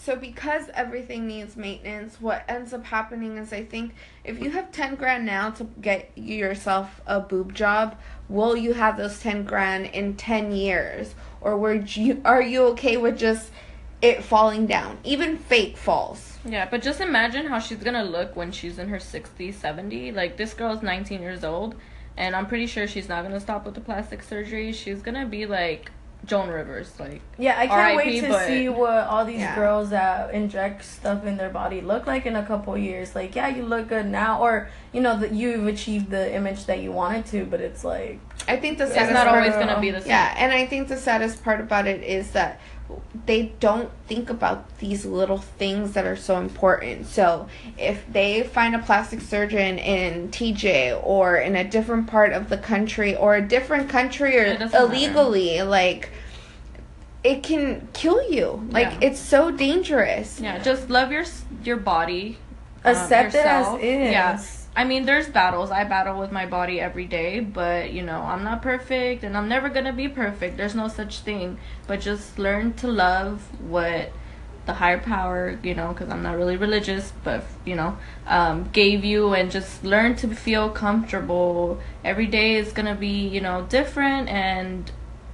so 0.05 0.17
because 0.17 0.69
everything 0.75 1.27
needs 1.27 1.57
maintenance, 1.57 2.21
what 2.21 2.45
ends 2.47 2.75
up 2.75 2.85
happening 2.85 3.39
is 3.39 3.55
I 3.55 3.65
think 3.65 3.95
if 4.23 4.39
you 4.39 4.51
have 4.51 4.71
10 4.71 4.97
grand 4.97 5.25
now 5.25 5.49
to 5.53 5.65
get 5.81 6.13
yourself 6.15 7.01
a 7.07 7.21
boob 7.21 7.55
job, 7.55 7.99
will 8.29 8.55
you 8.55 8.75
have 8.75 8.99
those 8.99 9.19
10 9.21 9.45
grand 9.45 9.87
in 9.87 10.15
10 10.17 10.53
years? 10.53 11.15
Or 11.41 11.57
were 11.57 11.75
you 11.75 12.21
are 12.23 12.43
you 12.43 12.65
okay 12.73 12.99
with 12.99 13.19
just 13.19 13.51
it 14.03 14.23
falling 14.23 14.67
down? 14.67 14.99
Even 15.05 15.39
fake 15.39 15.79
falls. 15.79 16.37
Yeah, 16.45 16.69
but 16.71 16.83
just 16.83 17.01
imagine 17.01 17.47
how 17.47 17.59
she's 17.59 17.83
gonna 17.83 18.05
look 18.05 18.37
when 18.37 18.53
she's 18.53 18.79
in 18.79 18.91
her 18.91 19.01
60, 19.01 19.53
70. 19.53 20.13
Like, 20.13 20.37
this 20.37 20.53
girl's 20.53 20.83
19 20.83 21.23
years 21.23 21.43
old, 21.45 21.77
and 22.19 22.37
I'm 22.37 22.47
pretty 22.47 22.67
sure 22.67 22.87
she's 22.87 23.09
not 23.09 23.23
gonna 23.23 23.41
stop 23.41 23.65
with 23.65 23.75
the 23.75 23.81
plastic 23.81 24.23
surgery. 24.23 24.71
She's 24.75 25.01
gonna 25.01 25.25
be 25.25 25.47
like 25.47 25.91
Joan 26.25 26.49
Rivers. 26.49 26.93
Like, 26.99 27.21
Yeah, 27.39 27.53
I 27.59 27.67
can't 27.67 27.73
R.I.P., 27.73 27.97
wait 27.97 28.21
to 28.23 28.29
but- 28.29 28.47
see 28.47 28.69
what 28.69 29.07
all 29.07 29.25
these 29.25 29.41
Yeah. 29.41 29.55
girls 29.55 29.91
that 29.91 30.33
inject 30.33 30.85
stuff 30.85 31.25
in 31.27 31.37
their 31.37 31.51
body 31.51 31.81
look 31.81 32.07
like 32.07 32.27
in 32.27 32.37
a 32.37 32.45
couple 32.45 32.77
years. 32.79 33.15
Like, 33.15 33.35
yeah, 33.35 33.49
you 33.49 33.63
look 33.65 33.89
good 33.89 34.07
now, 34.07 34.41
or 34.41 34.69
you 34.93 35.01
know 35.01 35.19
that 35.19 35.33
you've 35.33 35.67
achieved 35.67 36.11
the 36.11 36.33
image 36.35 36.67
that 36.67 36.81
you 36.81 36.93
wanted 36.93 37.27
to, 37.27 37.45
but 37.45 37.61
it's 37.61 37.85
like 37.85 38.19
I 38.49 38.57
think 38.57 38.79
the 38.79 38.85
it's 38.87 38.95
not 38.97 39.27
part 39.27 39.29
always 39.29 39.55
gonna 39.55 39.81
be 39.81 39.91
the 39.91 40.01
same. 40.01 40.11
Yeah, 40.11 40.35
and 40.37 40.53
I 40.53 40.67
think 40.67 40.89
the 40.89 40.97
saddest 40.97 41.43
part 41.45 41.61
about 41.61 41.87
it 41.87 42.03
is 42.03 42.31
that 42.33 42.61
they 43.27 43.53
don't 43.61 43.91
think 44.07 44.29
about 44.29 44.79
these 44.79 45.07
little 45.07 45.39
things 45.39 45.93
that 45.93 46.05
are 46.05 46.17
so 46.17 46.39
important. 46.39 47.07
So, 47.07 47.49
if 47.79 48.05
they 48.13 48.43
find 48.43 48.75
a 48.75 48.79
plastic 48.79 49.21
surgeon 49.21 49.79
in 49.79 50.29
TJ 50.29 51.01
or 51.03 51.37
in 51.37 51.57
a 51.57 51.65
different 51.65 52.07
part 52.07 52.33
of 52.33 52.49
the 52.49 52.59
country 52.59 53.17
or 53.17 53.37
a 53.37 53.43
different 53.43 53.89
country 53.89 54.37
or 54.37 54.45
doesn't 54.59 54.73
matter. 54.73 54.85
illegally, 54.85 55.63
like 55.63 56.11
it 57.23 57.43
can 57.43 57.89
kill 57.95 58.31
you. 58.31 58.67
Like 58.71 58.93
Yeah. 58.93 58.99
it's 59.09 59.21
so 59.21 59.51
dangerous. 59.51 60.41
Yeah, 60.41 60.59
just 60.59 60.91
love 60.91 61.11
your 61.11 61.25
your 61.63 61.79
body. 61.79 62.39
um, 62.85 62.93
accept 62.95 63.35
it 63.35 63.47
as 63.47 63.67
is. 63.81 64.13
Yeah. 64.13 64.41
I 64.77 64.83
mean, 64.85 65.07
there's 65.07 65.29
battles. 65.29 65.71
I 65.71 65.85
battle 65.85 66.19
with 66.19 66.33
my 66.33 66.47
body 66.47 66.81
every 66.81 67.07
day, 67.07 67.39
but 67.41 67.93
you 67.93 68.03
know, 68.03 68.23
I'm 68.23 68.43
not 68.43 68.61
perfect 68.61 69.23
and 69.23 69.37
I'm 69.37 69.49
never 69.49 69.69
going 69.69 69.85
to 69.85 69.93
be 69.93 70.09
perfect. 70.09 70.57
There's 70.57 70.75
no 70.75 70.89
such 70.89 71.21
thing. 71.21 71.59
But 71.87 72.01
just 72.01 72.39
learn 72.39 72.73
to 72.75 72.89
love 72.89 73.43
what 73.61 74.13
the 74.67 74.73
higher 74.75 74.99
power, 74.99 75.59
you 75.63 75.75
know, 75.75 75.89
because 75.89 76.09
I'm 76.09 76.23
not 76.23 76.37
really 76.37 76.57
religious, 76.57 77.13
but 77.23 77.45
you 77.65 77.77
know, 77.77 77.99
um, 78.27 78.69
gave 78.73 79.05
you 79.05 79.35
and 79.35 79.51
just 79.51 79.85
learn 79.85 80.17
to 80.17 80.35
feel 80.35 80.71
comfortable. 80.71 81.81
Every 82.05 82.27
day 82.27 82.57
is 82.57 82.73
to 82.87 82.95
be, 82.95 83.29
you 83.29 83.41
know, 83.41 83.67
different 83.69 84.29
and 84.29 84.91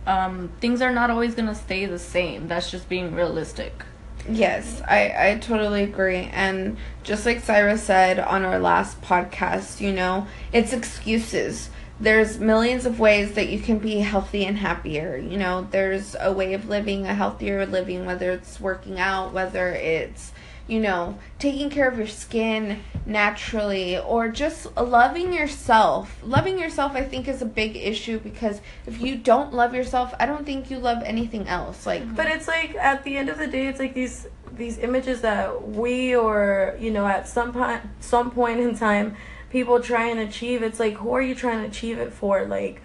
um, 0.06 0.50
things 0.60 0.82
are 0.82 0.92
not 0.92 1.10
always 1.10 1.34
to 1.46 1.54
stay 1.54 1.86
the 1.86 1.98
same. 1.98 2.48
That's 2.48 2.70
just 2.70 2.88
being 2.88 3.14
realistic. 3.14 3.84
Yes, 4.28 4.82
I, 4.86 5.30
I 5.32 5.38
totally 5.38 5.82
agree. 5.82 6.28
And 6.32 6.76
just 7.02 7.24
like 7.26 7.40
Cyrus 7.40 7.82
said 7.82 8.18
on 8.18 8.44
our 8.44 8.58
last 8.58 9.00
podcast, 9.00 9.80
you 9.80 9.92
know, 9.92 10.26
it's 10.52 10.72
excuses. 10.72 11.70
There's 11.98 12.38
millions 12.38 12.86
of 12.86 12.98
ways 13.00 13.32
that 13.34 13.48
you 13.48 13.58
can 13.60 13.78
be 13.78 14.00
healthy 14.00 14.44
and 14.44 14.56
happier. 14.58 15.16
You 15.16 15.36
know, 15.36 15.66
there's 15.70 16.16
a 16.18 16.32
way 16.32 16.54
of 16.54 16.68
living 16.68 17.06
a 17.06 17.14
healthier 17.14 17.66
living, 17.66 18.06
whether 18.06 18.30
it's 18.30 18.60
working 18.60 18.98
out, 18.98 19.32
whether 19.32 19.68
it's, 19.68 20.32
you 20.70 20.78
know, 20.78 21.18
taking 21.40 21.68
care 21.68 21.88
of 21.88 21.98
your 21.98 22.06
skin 22.06 22.80
naturally, 23.04 23.98
or 23.98 24.28
just 24.28 24.76
loving 24.76 25.32
yourself. 25.32 26.16
Loving 26.22 26.58
yourself, 26.58 26.92
I 26.94 27.02
think, 27.02 27.26
is 27.26 27.42
a 27.42 27.46
big 27.46 27.76
issue 27.76 28.20
because 28.20 28.60
if 28.86 29.00
you 29.00 29.16
don't 29.16 29.52
love 29.52 29.74
yourself, 29.74 30.14
I 30.20 30.26
don't 30.26 30.46
think 30.46 30.70
you 30.70 30.78
love 30.78 31.02
anything 31.04 31.48
else. 31.48 31.86
Like, 31.86 32.14
But 32.14 32.26
it's 32.26 32.46
like 32.46 32.76
at 32.76 33.02
the 33.02 33.16
end 33.16 33.28
of 33.28 33.38
the 33.38 33.48
day, 33.48 33.66
it's 33.66 33.80
like 33.80 33.94
these 33.94 34.28
these 34.52 34.78
images 34.78 35.22
that 35.22 35.68
we 35.68 36.14
or 36.14 36.76
you 36.78 36.90
know 36.90 37.06
at 37.06 37.26
some 37.26 37.52
point 37.52 37.80
some 38.00 38.30
point 38.30 38.60
in 38.60 38.76
time 38.76 39.16
people 39.50 39.80
try 39.80 40.06
and 40.06 40.20
achieve. 40.20 40.62
It's 40.62 40.78
like 40.78 40.94
who 40.94 41.12
are 41.12 41.22
you 41.22 41.34
trying 41.34 41.62
to 41.62 41.68
achieve 41.68 41.98
it 41.98 42.12
for? 42.12 42.46
Like 42.46 42.80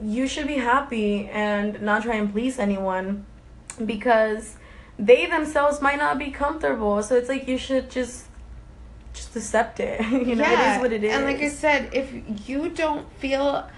you 0.00 0.28
should 0.28 0.46
be 0.46 0.58
happy 0.58 1.28
and 1.28 1.82
not 1.82 2.02
try 2.02 2.14
and 2.14 2.30
please 2.32 2.58
anyone 2.58 3.26
because 3.84 4.56
they 4.98 5.26
themselves 5.26 5.80
might 5.80 5.98
not 5.98 6.18
be 6.18 6.30
comfortable. 6.30 7.02
So 7.02 7.16
it's 7.16 7.28
like 7.28 7.48
you 7.48 7.58
should 7.58 7.90
just 7.90 8.26
just 9.12 9.34
accept 9.36 9.80
it. 9.80 10.00
you 10.10 10.34
know, 10.34 10.44
it 10.44 10.58
is 10.58 10.80
what 10.80 10.92
it 10.92 11.04
is. 11.04 11.14
And 11.14 11.24
like 11.24 11.38
I 11.38 11.48
said, 11.48 11.90
if 11.92 12.12
you 12.48 12.68
don't 12.68 13.10
feel, 13.14 13.68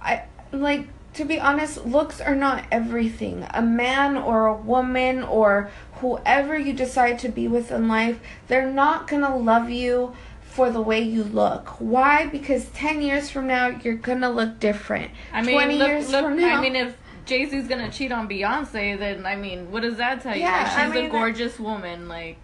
I 0.00 0.24
like 0.52 0.88
to 1.14 1.24
be 1.24 1.40
honest, 1.40 1.84
looks 1.84 2.20
are 2.20 2.36
not 2.36 2.64
everything. 2.70 3.46
A 3.50 3.62
man 3.62 4.16
or 4.16 4.46
a 4.46 4.54
woman 4.54 5.22
or 5.22 5.70
whoever 5.94 6.56
you 6.56 6.72
decide 6.72 7.18
to 7.20 7.28
be 7.28 7.48
with 7.48 7.72
in 7.72 7.88
life, 7.88 8.20
they're 8.46 8.70
not 8.70 9.08
gonna 9.08 9.36
love 9.36 9.68
you 9.70 10.14
for 10.42 10.70
the 10.70 10.80
way 10.80 11.00
you 11.00 11.24
look. 11.24 11.80
Why? 11.80 12.26
Because 12.26 12.66
ten 12.70 13.02
years 13.02 13.30
from 13.30 13.46
now, 13.46 13.68
you're 13.68 13.94
gonna 13.94 14.30
look 14.30 14.60
different. 14.60 15.10
I 15.32 15.42
mean, 15.42 15.54
twenty 15.54 15.76
look, 15.76 15.88
years 15.88 16.10
look, 16.10 16.24
from 16.24 16.36
now, 16.36 16.58
I 16.58 16.60
mean, 16.60 16.76
if 16.76 16.96
Jay 17.28 17.44
Z's 17.48 17.68
gonna 17.68 17.90
cheat 17.90 18.10
on 18.10 18.28
Beyonce, 18.28 18.98
then 18.98 19.24
I 19.26 19.36
mean, 19.36 19.70
what 19.70 19.82
does 19.82 19.98
that 19.98 20.22
tell 20.22 20.34
you? 20.34 20.40
Yeah, 20.42 20.62
like, 20.62 20.66
she's 20.66 20.76
I 20.78 20.86
a 20.86 20.90
mean, 21.02 21.10
gorgeous 21.10 21.58
woman, 21.60 22.08
like. 22.08 22.42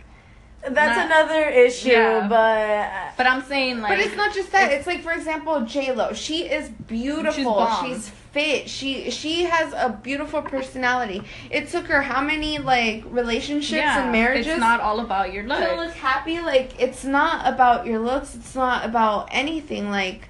that's 0.63 0.97
not- 0.97 1.07
another 1.07 1.49
issue, 1.49 1.91
Yeah. 1.91 2.27
but 2.29 2.37
uh, 2.37 3.11
But 3.17 3.27
I'm 3.27 3.43
saying, 3.43 3.81
like, 3.81 3.91
But 3.93 4.01
it's 4.01 4.17
not 4.17 4.33
just 4.35 4.53
that. 4.53 4.71
It's 4.73 4.87
like, 4.87 5.03
for 5.03 5.13
example, 5.13 5.61
J 5.63 5.93
Lo. 5.93 6.13
She 6.13 6.45
is 6.45 6.69
beautiful. 6.69 7.55
bomb. 7.55 7.87
She's 7.87 8.09
fit. 8.33 8.69
She 8.69 9.11
she 9.11 9.45
has 9.45 9.73
a 9.73 9.89
beautiful 10.03 10.43
personality. 10.43 11.23
It 11.51 11.69
took 11.69 11.87
her 11.87 12.03
how 12.03 12.21
many 12.21 12.59
like 12.59 13.05
relationships 13.07 13.73
yeah, 13.83 14.03
and 14.03 14.13
marriages 14.13 14.49
It's 14.49 14.61
not 14.61 14.81
all 14.81 15.01
about 15.01 15.33
your 15.33 15.45
looks. 15.45 15.61
to 15.61 15.75
looks. 15.77 15.87
look 15.87 15.95
happy. 15.97 16.41
Like 16.41 16.81
it's 16.81 17.05
not 17.05 17.47
about 17.47 17.87
your 17.87 18.01
looks. 18.01 18.35
It's 18.35 18.55
not 18.55 18.85
about 18.85 19.29
anything. 19.33 19.89
Like 19.91 20.29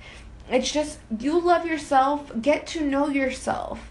it's 0.50 0.70
just 0.70 0.98
you 1.18 1.40
love 1.40 1.64
yourself. 1.66 2.30
Get 2.42 2.66
to 2.68 2.80
know 2.84 3.08
yourself. 3.08 3.90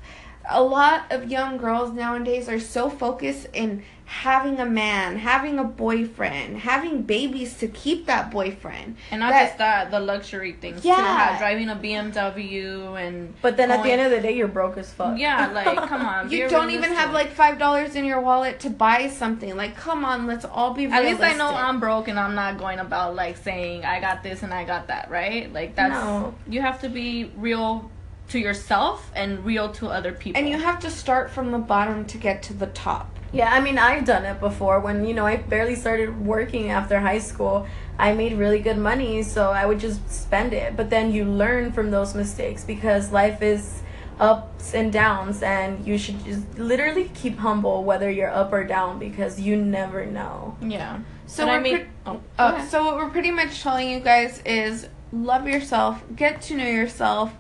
A 0.50 0.62
lot 0.62 1.12
of 1.12 1.32
young 1.32 1.58
girls 1.58 1.92
nowadays 1.94 2.50
are 2.50 2.60
so 2.60 2.90
focused 2.90 3.48
in 3.54 3.84
having 4.06 4.60
a 4.60 4.66
man, 4.66 5.18
having 5.18 5.58
a 5.58 5.64
boyfriend, 5.64 6.58
having 6.58 7.02
babies 7.04 7.58
to 7.58 7.68
keep 7.70 8.06
that 8.06 8.30
boyfriend. 8.30 8.98
and 9.10 9.22
not 9.22 9.32
that- 9.32 9.46
just 9.46 9.58
that, 9.58 9.92
the 9.92 10.00
luxury 10.00 10.52
things 10.52 10.84
Yeah. 10.84 10.98
too. 10.98 11.02
ha- 11.02 11.36
driving 11.40 11.70
a 11.70 11.76
BMW 11.76 12.96
and. 12.96 13.34
but 13.42 13.56
then 13.58 13.72
at 13.72 13.82
the 13.84 13.92
end 13.92 14.02
of 14.02 14.12
the 14.12 14.20
day, 14.20 14.34
you're 14.34 14.48
broke 14.50 14.78
as 14.78 14.92
fuck. 14.92 15.18
Yeah, 15.18 15.48
like, 15.48 15.78
come 15.90 16.06
on. 16.06 16.30
You 16.30 16.50
don't 16.50 16.70
even 16.72 16.94
have 16.94 17.14
like 17.14 17.32
five 17.32 17.58
dollars 17.58 17.96
in 17.96 18.04
your 18.06 18.20
wallet 18.20 18.60
to 18.62 18.70
buy 18.70 19.08
something. 19.08 19.56
Like, 19.56 19.76
come 19.78 20.04
on, 20.06 20.28
let's 20.28 20.46
all 20.46 20.74
be 20.74 20.86
At 20.86 21.04
least 21.04 21.22
I 21.22 21.34
know 21.34 21.56
I'm 21.56 21.80
broke 21.80 22.08
and 22.10 22.20
I'm 22.20 22.36
not 22.36 22.58
going 22.58 22.80
about 22.80 23.16
like 23.16 23.38
saying 23.38 23.86
I 23.86 24.00
got 24.02 24.22
this 24.24 24.44
and 24.44 24.54
I 24.54 24.66
got 24.66 24.88
that, 24.88 25.10
right? 25.10 25.52
Like 25.52 25.76
that's 25.76 25.94
No. 25.94 26.36
you 26.48 26.62
have 26.62 26.82
to 26.82 26.90
be 26.90 27.32
real 27.38 27.90
to 28.34 28.40
yourself 28.40 29.12
and 29.16 29.46
real 29.46 29.70
to 29.72 29.88
other 29.88 30.12
people. 30.12 30.40
and 30.40 30.50
you 30.50 30.58
have 30.58 30.80
to 30.80 30.90
start 30.90 31.30
from 31.30 31.52
the 31.52 31.58
bottom 31.60 32.04
to 32.06 32.18
get 32.18 32.42
to 32.44 32.54
the 32.54 32.66
top. 32.68 33.08
Yeah, 33.32 33.52
I 33.52 33.62
mean, 33.62 33.78
I've 33.78 34.06
done 34.06 34.26
it 34.26 34.40
before. 34.40 34.80
When, 34.80 35.06
you 35.08 35.14
know, 35.14 35.26
I 35.26 35.38
barely 35.38 35.76
started 35.76 36.10
working 36.26 36.70
after 36.70 37.00
high 37.00 37.20
school, 37.20 37.68
I 37.98 38.14
made 38.14 38.34
really 38.34 38.60
good 38.60 38.78
money, 38.78 39.22
so 39.24 39.52
I 39.52 39.66
would 39.66 39.80
just 39.80 40.02
spend 40.12 40.54
it. 40.54 40.76
But 40.76 40.90
then 40.90 41.12
you 41.12 41.26
learn 41.26 41.72
from 41.72 41.92
those 41.92 42.14
mistakes 42.16 42.64
because 42.64 43.12
life 43.12 43.42
is 43.42 43.82
ups 44.20 44.74
and 44.74 44.92
downs, 44.94 45.42
and 45.44 45.86
you 45.86 45.98
should 46.00 46.24
just 46.26 46.58
literally 46.58 47.12
keep 47.16 47.38
humble 47.38 47.84
whether 47.84 48.10
you're 48.10 48.30
up 48.32 48.52
or 48.54 48.64
down 48.64 48.98
because 49.00 49.40
you 49.40 49.56
never 49.58 50.06
know. 50.06 50.58
yeah. 50.62 51.00
So 51.26 51.48
I 51.48 51.56
we're 51.58 51.62
mean, 51.62 51.76
pre- 51.78 51.88
oh, 52.08 52.22
Uh, 52.38 52.66
so 52.68 52.84
what 52.86 52.96
we're 52.98 53.10
pretty 53.10 53.32
much 53.32 53.62
telling 53.62 53.90
you 53.90 54.00
guys 54.00 54.42
is 54.46 54.88
love 55.12 55.48
yourself, 55.48 56.04
get 56.16 56.42
to 56.44 56.56
know 56.56 56.68
yourself, 56.68 57.34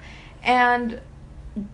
and 0.43 1.01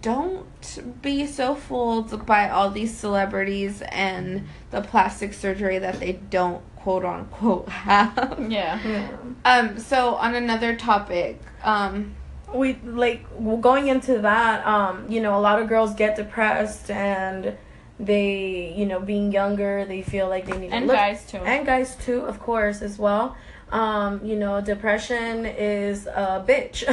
don't 0.01 1.01
be 1.01 1.25
so 1.25 1.55
fooled 1.55 2.25
by 2.25 2.49
all 2.49 2.69
these 2.69 2.95
celebrities 2.95 3.81
and 3.89 4.45
the 4.71 4.81
plastic 4.81 5.33
surgery 5.33 5.79
that 5.79 5.99
they 5.99 6.13
don't 6.13 6.61
quote 6.75 7.05
unquote 7.05 7.69
have. 7.88 8.38
yeah. 8.49 8.79
Yeah. 8.85 9.07
Um. 9.45 9.79
So 9.79 10.15
on 10.15 10.35
another 10.35 10.75
topic, 10.75 11.41
um, 11.63 12.15
we 12.53 12.75
like 12.83 13.23
going 13.61 13.88
into 13.89 14.19
that 14.21 14.65
um 14.65 15.05
you 15.07 15.21
know 15.21 15.38
a 15.38 15.41
lot 15.41 15.61
of 15.61 15.67
girls 15.69 15.93
get 15.93 16.15
depressed 16.15 16.89
and 16.89 17.55
they 17.99 18.73
you 18.75 18.88
know 18.88 18.99
being 18.99 19.31
younger 19.31 19.85
they 19.85 20.01
feel 20.01 20.27
like 20.27 20.47
they 20.47 20.57
need 20.57 20.71
And 20.71 20.83
to 20.83 20.88
look 20.88 20.95
guys 20.95 21.25
too. 21.27 21.38
and 21.38 21.63
guys 21.63 21.95
too 21.97 22.21
of 22.21 22.39
course 22.39 22.81
as 22.81 22.97
well 22.97 23.35
um 23.71 24.23
you 24.25 24.35
know 24.35 24.61
depression 24.61 25.45
is 25.45 26.07
a 26.07 26.43
bitch. 26.47 26.83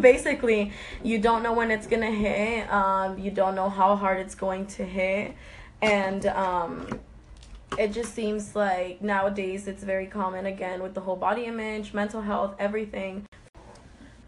Basically 0.00 0.72
you 1.02 1.18
don't 1.18 1.42
know 1.42 1.52
when 1.52 1.70
it's 1.70 1.86
gonna 1.86 2.10
hit. 2.10 2.70
Um 2.72 3.18
you 3.18 3.30
don't 3.30 3.54
know 3.54 3.68
how 3.68 3.96
hard 3.96 4.20
it's 4.20 4.34
going 4.34 4.66
to 4.66 4.84
hit. 4.84 5.34
And 5.82 6.26
um 6.26 7.00
it 7.78 7.92
just 7.92 8.14
seems 8.14 8.54
like 8.54 9.02
nowadays 9.02 9.66
it's 9.66 9.82
very 9.82 10.06
common 10.06 10.46
again 10.46 10.82
with 10.82 10.94
the 10.94 11.00
whole 11.00 11.16
body 11.16 11.44
image 11.44 11.92
mental 11.92 12.22
health 12.22 12.54
everything 12.58 13.26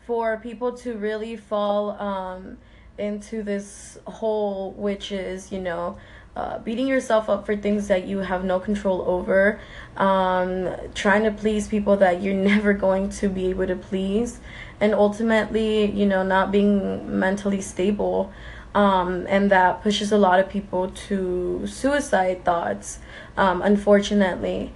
for 0.06 0.38
people 0.38 0.72
to 0.72 0.94
really 0.94 1.36
fall 1.36 1.90
um 2.00 2.58
into 2.98 3.42
this 3.42 3.98
hole 4.06 4.72
which 4.72 5.12
is 5.12 5.52
you 5.52 5.60
know 5.60 5.96
uh, 6.36 6.58
beating 6.58 6.86
yourself 6.86 7.28
up 7.28 7.44
for 7.44 7.56
things 7.56 7.88
that 7.88 8.06
you 8.06 8.18
have 8.18 8.44
no 8.44 8.60
control 8.60 9.02
over, 9.02 9.60
um, 9.96 10.68
trying 10.94 11.24
to 11.24 11.30
please 11.30 11.68
people 11.68 11.96
that 11.96 12.22
you're 12.22 12.34
never 12.52 12.72
going 12.72 13.10
to 13.10 13.28
be 13.28 13.46
able 13.46 13.66
to 13.66 13.76
please, 13.76 14.40
and 14.80 14.94
ultimately, 14.94 15.90
you 15.90 16.06
know, 16.06 16.22
not 16.22 16.50
being 16.52 17.18
mentally 17.18 17.60
stable. 17.60 18.32
Um, 18.74 19.26
and 19.28 19.50
that 19.50 19.82
pushes 19.82 20.12
a 20.12 20.18
lot 20.18 20.38
of 20.38 20.48
people 20.48 20.90
to 21.08 21.66
suicide 21.66 22.44
thoughts, 22.44 22.98
um, 23.36 23.62
unfortunately. 23.62 24.72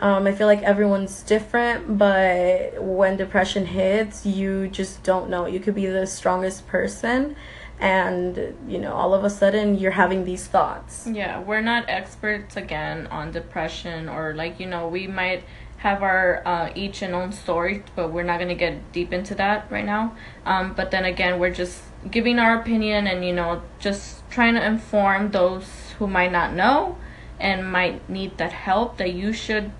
Um, 0.00 0.26
I 0.26 0.32
feel 0.32 0.46
like 0.46 0.62
everyone's 0.62 1.22
different, 1.22 1.96
but 1.96 2.82
when 2.82 3.16
depression 3.16 3.64
hits, 3.66 4.26
you 4.26 4.68
just 4.68 5.02
don't 5.04 5.30
know. 5.30 5.46
You 5.46 5.60
could 5.60 5.74
be 5.74 5.86
the 5.86 6.06
strongest 6.06 6.66
person, 6.66 7.36
and 7.80 8.54
you 8.68 8.78
know, 8.78 8.92
all 8.92 9.14
of 9.14 9.24
a 9.24 9.30
sudden, 9.30 9.78
you're 9.78 9.92
having 9.92 10.24
these 10.24 10.46
thoughts. 10.46 11.06
Yeah, 11.10 11.40
we're 11.40 11.60
not 11.60 11.88
experts 11.88 12.56
again 12.56 13.06
on 13.08 13.32
depression, 13.32 14.08
or 14.08 14.34
like, 14.34 14.60
you 14.60 14.66
know, 14.66 14.88
we 14.88 15.06
might 15.06 15.44
have 15.78 16.02
our 16.02 16.42
uh, 16.46 16.72
each 16.74 17.02
and 17.02 17.14
own 17.14 17.32
story, 17.32 17.82
but 17.94 18.10
we're 18.10 18.22
not 18.22 18.38
gonna 18.38 18.54
get 18.54 18.92
deep 18.92 19.12
into 19.12 19.34
that 19.34 19.70
right 19.70 19.84
now. 19.84 20.16
Um, 20.46 20.72
but 20.72 20.90
then 20.90 21.04
again, 21.04 21.38
we're 21.38 21.52
just 21.52 21.82
giving 22.10 22.38
our 22.38 22.58
opinion 22.58 23.06
and 23.06 23.24
you 23.24 23.32
know 23.32 23.62
just 23.78 24.28
trying 24.30 24.54
to 24.54 24.64
inform 24.64 25.30
those 25.30 25.66
who 25.98 26.06
might 26.06 26.32
not 26.32 26.52
know 26.52 26.96
and 27.40 27.70
might 27.70 28.08
need 28.08 28.36
that 28.38 28.52
help 28.52 28.98
that 28.98 29.12
you 29.12 29.32
should 29.32 29.70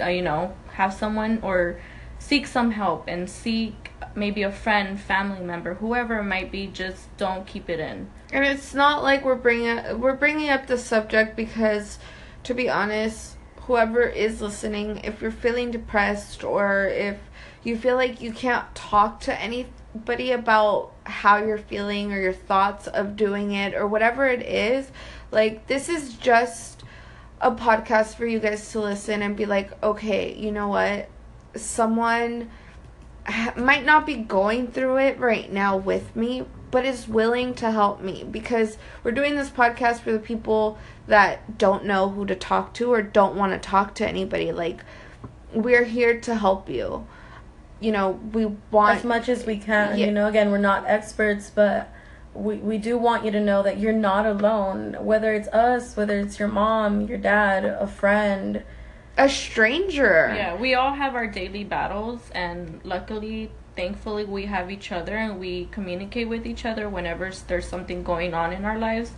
uh, 0.00 0.06
you 0.06 0.22
know 0.22 0.54
have 0.74 0.92
someone 0.92 1.38
or 1.42 1.80
seek 2.18 2.46
some 2.46 2.70
help 2.72 3.04
and 3.08 3.28
seek 3.28 3.83
maybe 4.14 4.42
a 4.42 4.52
friend 4.52 5.00
family 5.00 5.40
member 5.40 5.74
whoever 5.74 6.18
it 6.18 6.24
might 6.24 6.50
be 6.50 6.66
just 6.66 7.14
don't 7.16 7.46
keep 7.46 7.68
it 7.68 7.80
in 7.80 8.08
And 8.32 8.44
it's 8.44 8.74
not 8.74 9.02
like 9.02 9.24
we're 9.24 9.34
bringing 9.34 10.00
we're 10.00 10.16
bringing 10.16 10.50
up 10.50 10.66
the 10.66 10.78
subject 10.78 11.36
because, 11.36 11.98
to 12.42 12.54
be 12.54 12.68
honest, 12.68 13.36
whoever 13.62 14.02
is 14.02 14.40
listening, 14.42 14.98
if 15.04 15.22
you're 15.22 15.30
feeling 15.30 15.70
depressed 15.70 16.44
or 16.44 16.86
if 16.86 17.16
you 17.62 17.78
feel 17.78 17.96
like 17.96 18.20
you 18.20 18.32
can't 18.32 18.74
talk 18.74 19.20
to 19.20 19.40
anybody 19.40 20.32
about 20.32 20.92
how 21.04 21.36
you're 21.38 21.58
feeling 21.58 22.12
or 22.12 22.20
your 22.20 22.32
thoughts 22.32 22.86
of 22.86 23.16
doing 23.16 23.52
it 23.52 23.74
or 23.74 23.86
whatever 23.86 24.26
it 24.26 24.42
is, 24.42 24.90
like 25.30 25.66
this 25.66 25.88
is 25.88 26.14
just 26.14 26.82
a 27.40 27.50
podcast 27.50 28.16
for 28.16 28.26
you 28.26 28.38
guys 28.38 28.70
to 28.72 28.80
listen 28.80 29.22
and 29.22 29.36
be 29.36 29.46
like, 29.46 29.70
okay, 29.82 30.34
you 30.34 30.50
know 30.50 30.68
what? 30.68 31.08
Someone 31.54 32.50
might 33.56 33.84
not 33.84 34.06
be 34.06 34.16
going 34.16 34.68
through 34.68 34.98
it 34.98 35.18
right 35.18 35.52
now 35.52 35.76
with 35.76 36.14
me, 36.14 36.44
but 36.70 36.84
is 36.84 37.06
willing 37.08 37.54
to 37.54 37.70
help 37.70 38.00
me 38.00 38.24
because 38.24 38.78
we're 39.02 39.12
doing 39.12 39.36
this 39.36 39.50
podcast 39.50 40.00
for 40.00 40.12
the 40.12 40.18
people 40.18 40.78
that 41.06 41.56
don't 41.58 41.84
know 41.84 42.08
who 42.08 42.26
to 42.26 42.34
talk 42.34 42.74
to 42.74 42.92
or 42.92 43.02
don't 43.02 43.36
want 43.36 43.52
to 43.52 43.58
talk 43.58 43.94
to 43.94 44.08
anybody. 44.08 44.50
Like, 44.52 44.80
we're 45.52 45.84
here 45.84 46.20
to 46.20 46.34
help 46.34 46.68
you. 46.68 47.06
You 47.80 47.92
know, 47.92 48.10
we 48.32 48.46
want 48.70 48.98
as 48.98 49.04
much 49.04 49.28
as 49.28 49.46
we 49.46 49.58
can. 49.58 49.98
Yeah. 49.98 50.06
You 50.06 50.12
know, 50.12 50.26
again, 50.26 50.50
we're 50.50 50.58
not 50.58 50.84
experts, 50.86 51.50
but 51.54 51.92
we, 52.32 52.56
we 52.56 52.78
do 52.78 52.98
want 52.98 53.24
you 53.24 53.30
to 53.30 53.40
know 53.40 53.62
that 53.62 53.78
you're 53.78 53.92
not 53.92 54.26
alone. 54.26 54.96
Whether 55.00 55.32
it's 55.34 55.48
us, 55.48 55.96
whether 55.96 56.18
it's 56.18 56.38
your 56.38 56.48
mom, 56.48 57.02
your 57.02 57.18
dad, 57.18 57.64
a 57.64 57.86
friend. 57.86 58.62
A 59.16 59.28
stranger. 59.28 60.32
yeah 60.34 60.56
we 60.56 60.74
all 60.74 60.92
have 60.92 61.14
our 61.14 61.26
daily 61.26 61.64
battles 61.64 62.30
and 62.34 62.80
luckily 62.84 63.50
thankfully 63.76 64.24
we 64.24 64.46
have 64.46 64.70
each 64.70 64.92
other 64.92 65.16
and 65.16 65.38
we 65.38 65.66
communicate 65.66 66.28
with 66.28 66.46
each 66.46 66.64
other 66.64 66.88
whenever 66.88 67.30
there's 67.46 67.66
something 67.66 68.02
going 68.02 68.34
on 68.34 68.52
in 68.52 68.64
our 68.64 68.78
lives 68.78 69.12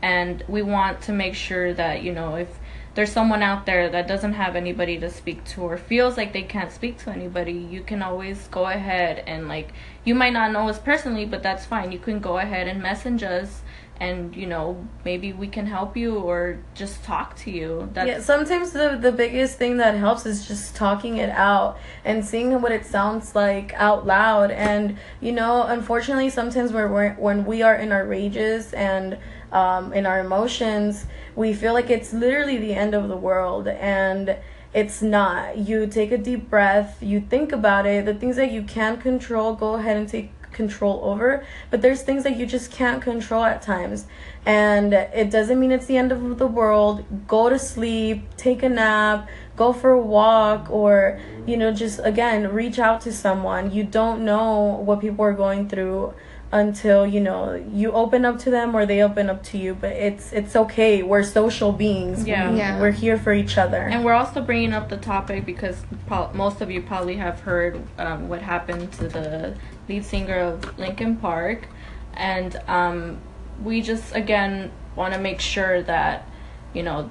and 0.00 0.42
we 0.48 0.62
want 0.62 1.00
to 1.00 1.12
make 1.12 1.34
sure 1.34 1.72
that 1.72 2.02
you 2.02 2.12
know 2.12 2.34
if 2.34 2.48
there's 2.94 3.10
someone 3.10 3.42
out 3.42 3.64
there 3.64 3.88
that 3.88 4.06
doesn't 4.06 4.34
have 4.34 4.54
anybody 4.54 4.98
to 4.98 5.08
speak 5.08 5.42
to 5.44 5.62
or 5.62 5.78
feels 5.78 6.16
like 6.16 6.32
they 6.32 6.42
can't 6.42 6.72
speak 6.72 6.98
to 6.98 7.10
anybody 7.10 7.52
you 7.52 7.82
can 7.82 8.02
always 8.02 8.48
go 8.48 8.66
ahead 8.66 9.22
and 9.26 9.48
like 9.48 9.72
you 10.04 10.14
might 10.14 10.32
not 10.32 10.52
know 10.52 10.68
us 10.68 10.78
personally 10.78 11.24
but 11.24 11.42
that's 11.42 11.64
fine 11.64 11.92
you 11.92 11.98
can 11.98 12.20
go 12.20 12.38
ahead 12.38 12.68
and 12.68 12.82
message 12.82 13.22
us 13.22 13.61
and 14.00 14.34
you 14.34 14.46
know 14.46 14.84
maybe 15.04 15.32
we 15.32 15.46
can 15.46 15.66
help 15.66 15.96
you 15.96 16.16
or 16.18 16.58
just 16.74 17.04
talk 17.04 17.36
to 17.36 17.50
you 17.50 17.88
yeah, 18.06 18.20
sometimes 18.20 18.72
the 18.72 18.98
the 19.00 19.12
biggest 19.12 19.58
thing 19.58 19.76
that 19.76 19.94
helps 19.94 20.26
is 20.26 20.46
just 20.46 20.74
talking 20.74 21.18
it 21.18 21.30
out 21.30 21.78
and 22.04 22.24
seeing 22.24 22.60
what 22.60 22.72
it 22.72 22.86
sounds 22.86 23.34
like 23.34 23.72
out 23.74 24.06
loud. 24.06 24.50
And 24.50 24.96
you 25.20 25.32
know, 25.32 25.64
unfortunately, 25.64 26.30
sometimes 26.30 26.72
when 26.72 26.90
we're 26.90 27.14
when 27.14 27.44
we 27.44 27.62
are 27.62 27.74
in 27.74 27.92
our 27.92 28.04
rages 28.04 28.72
and 28.72 29.18
um, 29.52 29.92
in 29.92 30.06
our 30.06 30.20
emotions, 30.20 31.06
we 31.36 31.52
feel 31.52 31.72
like 31.72 31.90
it's 31.90 32.12
literally 32.12 32.56
the 32.56 32.74
end 32.74 32.94
of 32.94 33.08
the 33.08 33.16
world, 33.16 33.68
and 33.68 34.36
it's 34.74 35.02
not. 35.02 35.58
You 35.58 35.86
take 35.86 36.12
a 36.12 36.18
deep 36.18 36.48
breath, 36.48 37.02
you 37.02 37.20
think 37.20 37.52
about 37.52 37.86
it. 37.86 38.06
The 38.06 38.14
things 38.14 38.36
that 38.36 38.50
you 38.50 38.62
can 38.62 38.96
control, 38.96 39.54
go 39.54 39.74
ahead 39.74 39.96
and 39.96 40.08
take 40.08 40.30
control 40.52 41.00
over 41.02 41.44
but 41.70 41.82
there's 41.82 42.02
things 42.02 42.22
that 42.24 42.36
you 42.36 42.46
just 42.46 42.70
can't 42.70 43.00
control 43.02 43.44
at 43.44 43.62
times. 43.62 44.06
And 44.44 44.92
it 44.92 45.30
doesn't 45.30 45.58
mean 45.60 45.70
it's 45.70 45.86
the 45.86 45.96
end 45.96 46.10
of 46.12 46.38
the 46.38 46.46
world. 46.48 47.04
Go 47.28 47.48
to 47.48 47.58
sleep 47.58 48.24
take 48.36 48.62
a 48.62 48.68
nap 48.68 49.28
go 49.54 49.72
for 49.72 49.90
a 49.90 50.00
walk 50.00 50.70
or 50.70 51.20
you 51.46 51.56
know 51.58 51.70
just 51.72 52.00
again 52.04 52.52
reach 52.52 52.78
out 52.78 53.00
to 53.02 53.12
someone. 53.12 53.70
You 53.70 53.84
don't 53.84 54.24
know 54.24 54.80
what 54.86 55.00
people 55.00 55.24
are 55.24 55.32
going 55.34 55.68
through 55.68 56.14
until 56.50 57.06
you 57.06 57.18
know 57.20 57.54
you 57.72 57.92
open 57.92 58.24
up 58.26 58.38
to 58.38 58.50
them 58.50 58.74
or 58.74 58.84
they 58.84 59.02
open 59.02 59.30
up 59.30 59.42
to 59.42 59.58
you. 59.58 59.74
But 59.74 59.92
it's 59.92 60.32
it's 60.32 60.56
okay. 60.56 61.02
We're 61.02 61.22
social 61.22 61.70
beings. 61.72 62.26
Yeah. 62.26 62.50
We- 62.50 62.58
Yeah. 62.58 62.80
we're 62.80 62.90
here 62.90 63.16
for 63.18 63.32
each 63.32 63.56
other. 63.58 63.82
And 63.82 64.04
we're 64.04 64.12
also 64.14 64.42
bringing 64.42 64.72
up 64.72 64.88
the 64.88 64.96
topic 64.98 65.46
because 65.46 65.82
pro- 66.06 66.32
most 66.32 66.60
of 66.60 66.70
you 66.70 66.82
probably 66.82 67.16
have 67.16 67.40
heard 67.40 67.80
um, 67.98 68.28
what 68.28 68.42
happened 68.42 68.90
to 68.94 69.08
the 69.08 69.54
lead 69.88 70.04
singer 70.04 70.38
of 70.38 70.78
Linkin 70.78 71.16
Park, 71.16 71.68
and 72.14 72.56
um, 72.68 73.20
we 73.62 73.80
just 73.80 74.14
again 74.14 74.70
want 74.96 75.14
to 75.14 75.20
make 75.20 75.40
sure 75.40 75.82
that 75.82 76.28
you 76.74 76.82
know 76.82 77.10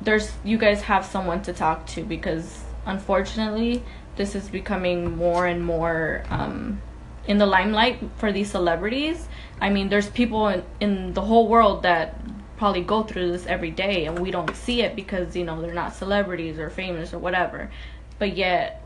there's 0.00 0.32
you 0.44 0.58
guys 0.58 0.82
have 0.82 1.04
someone 1.04 1.42
to 1.42 1.52
talk 1.52 1.86
to 1.86 2.02
because 2.02 2.64
unfortunately 2.86 3.82
this 4.16 4.34
is 4.34 4.48
becoming 4.48 5.16
more 5.16 5.46
and 5.46 5.64
more 5.64 6.24
um, 6.30 6.80
in 7.26 7.38
the 7.38 7.46
limelight 7.46 7.98
for 8.16 8.32
these 8.32 8.50
celebrities. 8.50 9.28
I 9.60 9.70
mean, 9.70 9.88
there's 9.88 10.08
people 10.08 10.48
in, 10.48 10.64
in 10.80 11.14
the 11.14 11.22
whole 11.22 11.48
world 11.48 11.82
that 11.82 12.20
probably 12.56 12.82
go 12.82 13.02
through 13.02 13.32
this 13.32 13.46
every 13.46 13.70
day 13.70 14.06
and 14.06 14.18
we 14.18 14.30
don't 14.30 14.54
see 14.54 14.82
it 14.82 14.94
because, 14.96 15.34
you 15.34 15.44
know, 15.44 15.60
they're 15.62 15.72
not 15.72 15.94
celebrities 15.94 16.58
or 16.58 16.68
famous 16.70 17.14
or 17.14 17.18
whatever. 17.18 17.70
But 18.18 18.36
yet, 18.36 18.79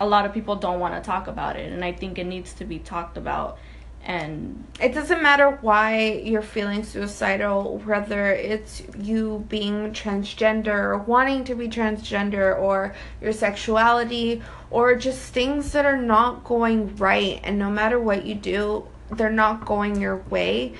a 0.00 0.06
lot 0.06 0.26
of 0.26 0.32
people 0.32 0.56
don't 0.56 0.80
want 0.80 0.94
to 0.94 1.00
talk 1.00 1.28
about 1.28 1.56
it. 1.56 1.72
And 1.72 1.84
I 1.84 1.92
think 1.92 2.18
it 2.18 2.24
needs 2.24 2.52
to 2.54 2.64
be 2.64 2.78
talked 2.78 3.16
about. 3.16 3.58
And 4.04 4.64
It 4.80 4.92
doesn't 4.92 5.22
matter 5.22 5.50
why 5.62 6.20
you're 6.24 6.42
feeling 6.42 6.84
suicidal, 6.84 7.78
whether 7.78 8.32
it's 8.32 8.82
you 8.98 9.46
being 9.48 9.92
transgender 9.92 10.74
or 10.74 10.98
wanting 10.98 11.44
to 11.44 11.54
be 11.54 11.68
transgender 11.68 12.58
or 12.58 12.94
your 13.22 13.32
sexuality 13.32 14.42
or 14.70 14.94
just 14.94 15.32
things 15.32 15.72
that 15.72 15.86
are 15.86 15.96
not 15.96 16.44
going 16.44 16.94
right. 16.96 17.40
And 17.44 17.58
no 17.58 17.70
matter 17.70 17.98
what 17.98 18.26
you 18.26 18.34
do, 18.34 18.86
they're 19.10 19.30
not 19.30 19.64
going 19.64 19.98
your 20.00 20.16
way. 20.16 20.74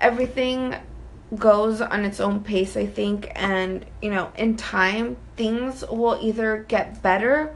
Everything 0.00 0.74
goes 1.36 1.80
on 1.80 2.04
its 2.04 2.18
own 2.18 2.40
pace, 2.42 2.76
I 2.76 2.86
think. 2.86 3.30
And, 3.36 3.86
you 4.02 4.10
know, 4.10 4.32
in 4.36 4.56
time, 4.56 5.16
things 5.36 5.84
will 5.88 6.18
either 6.20 6.64
get 6.68 7.00
better 7.00 7.54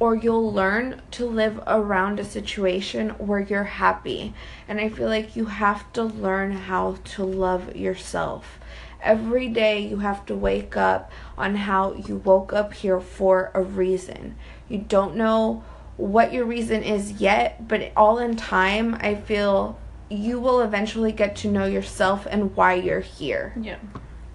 or 0.00 0.14
you'll 0.14 0.52
learn 0.52 1.02
to 1.10 1.26
live 1.26 1.60
around 1.66 2.20
a 2.20 2.24
situation 2.24 3.10
where 3.10 3.40
you're 3.40 3.64
happy. 3.64 4.32
And 4.68 4.80
I 4.80 4.88
feel 4.88 5.08
like 5.08 5.34
you 5.34 5.46
have 5.46 5.92
to 5.94 6.04
learn 6.04 6.52
how 6.52 6.98
to 7.16 7.24
love 7.24 7.74
yourself. 7.74 8.58
Every 9.02 9.48
day 9.48 9.80
you 9.80 9.98
have 9.98 10.26
to 10.26 10.34
wake 10.34 10.76
up 10.76 11.10
on 11.36 11.56
how 11.56 11.94
you 11.94 12.16
woke 12.16 12.52
up 12.52 12.74
here 12.74 13.00
for 13.00 13.50
a 13.54 13.62
reason. 13.62 14.36
You 14.68 14.78
don't 14.78 15.16
know 15.16 15.64
what 15.96 16.32
your 16.32 16.44
reason 16.44 16.82
is 16.82 17.20
yet, 17.20 17.66
but 17.66 17.92
all 17.96 18.18
in 18.18 18.36
time, 18.36 18.96
I 19.00 19.16
feel 19.16 19.78
you 20.08 20.40
will 20.40 20.60
eventually 20.60 21.12
get 21.12 21.36
to 21.36 21.48
know 21.48 21.66
yourself 21.66 22.26
and 22.30 22.54
why 22.56 22.74
you're 22.74 23.00
here. 23.00 23.52
yeah. 23.60 23.78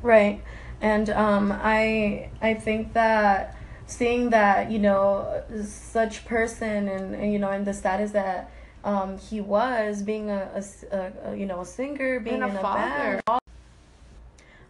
Right. 0.01 0.43
And 0.81 1.09
um, 1.09 1.53
I 1.53 2.29
I 2.41 2.55
think 2.55 2.91
that 2.93 3.55
seeing 3.87 4.29
that 4.31 4.71
you 4.71 4.79
know 4.79 5.43
such 5.65 6.25
person 6.25 6.87
and, 6.87 7.15
and 7.15 7.33
you 7.33 7.39
know 7.39 7.51
in 7.51 7.63
the 7.63 7.73
status 7.73 8.11
that 8.11 8.51
um, 8.83 9.17
he 9.17 9.41
was 9.41 10.01
being 10.03 10.29
a 10.29 10.63
a 10.91 11.35
you 11.35 11.45
know 11.45 11.61
a 11.61 11.65
singer 11.65 12.19
being 12.19 12.41
And 12.41 12.51
a 12.51 12.59
a 12.59 12.61
father. 12.61 13.21
band. 13.25 13.39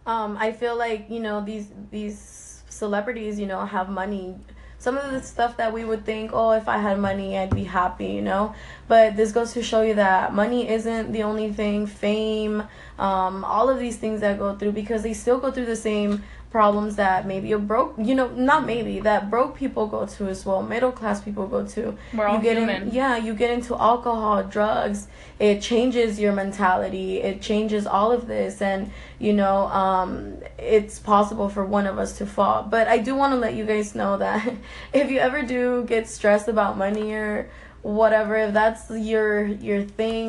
Um, 0.06 0.36
I 0.38 0.52
feel 0.52 0.76
like 0.76 1.08
you 1.08 1.20
know 1.20 1.44
these 1.44 1.68
these 1.90 2.62
celebrities 2.68 3.38
you 3.38 3.46
know 3.46 3.64
have 3.64 3.88
money 3.88 4.36
some 4.84 4.98
of 4.98 5.10
the 5.12 5.22
stuff 5.22 5.56
that 5.56 5.72
we 5.72 5.82
would 5.82 6.04
think, 6.04 6.32
oh, 6.34 6.50
if 6.50 6.68
I 6.68 6.76
had 6.76 6.98
money, 6.98 7.38
I'd 7.38 7.54
be 7.54 7.64
happy, 7.64 8.08
you 8.08 8.20
know. 8.20 8.54
But 8.86 9.16
this 9.16 9.32
goes 9.32 9.54
to 9.54 9.62
show 9.62 9.80
you 9.80 9.94
that 9.94 10.34
money 10.34 10.68
isn't 10.68 11.10
the 11.10 11.22
only 11.22 11.50
thing. 11.50 11.86
Fame, 11.86 12.62
um, 12.98 13.44
all 13.46 13.70
of 13.70 13.78
these 13.78 13.96
things 13.96 14.20
that 14.20 14.38
go 14.38 14.54
through 14.54 14.72
because 14.72 15.02
they 15.02 15.14
still 15.14 15.38
go 15.38 15.50
through 15.50 15.64
the 15.64 15.74
same 15.90 16.22
problems 16.54 16.94
that 16.94 17.26
maybe 17.26 17.50
a 17.50 17.58
broke 17.58 17.92
you 17.98 18.14
know 18.14 18.28
not 18.28 18.64
maybe 18.64 19.00
that 19.00 19.28
broke 19.28 19.56
people 19.56 19.88
go 19.88 20.06
to 20.06 20.28
as 20.28 20.46
well 20.46 20.62
middle 20.62 20.92
class 20.92 21.20
people 21.20 21.48
go 21.48 21.66
to. 21.66 21.96
We're 22.16 22.28
all 22.28 22.36
you 22.36 22.42
get 22.44 22.56
human. 22.56 22.82
in 22.82 22.94
yeah 22.94 23.16
you 23.16 23.34
get 23.34 23.50
into 23.50 23.74
alcohol 23.74 24.44
drugs 24.44 25.08
it 25.40 25.60
changes 25.60 26.20
your 26.20 26.32
mentality 26.32 27.20
it 27.20 27.42
changes 27.42 27.88
all 27.88 28.12
of 28.12 28.28
this 28.28 28.62
and 28.62 28.92
you 29.18 29.32
know 29.32 29.66
um 29.66 30.36
it's 30.56 31.00
possible 31.00 31.48
for 31.48 31.64
one 31.64 31.88
of 31.88 31.98
us 31.98 32.18
to 32.18 32.24
fall. 32.24 32.62
But 32.62 32.86
i 32.86 32.98
do 32.98 33.16
want 33.16 33.32
to 33.32 33.38
let 33.46 33.54
you 33.54 33.64
guys 33.64 33.96
know 33.96 34.16
that 34.18 34.54
if 34.92 35.10
you 35.10 35.18
ever 35.18 35.42
do 35.42 35.82
get 35.94 36.08
stressed 36.08 36.46
about 36.46 36.78
money 36.78 37.14
or 37.14 37.50
whatever 37.82 38.36
if 38.36 38.54
that's 38.54 38.88
your 38.90 39.44
your 39.68 39.82
thing 39.82 40.24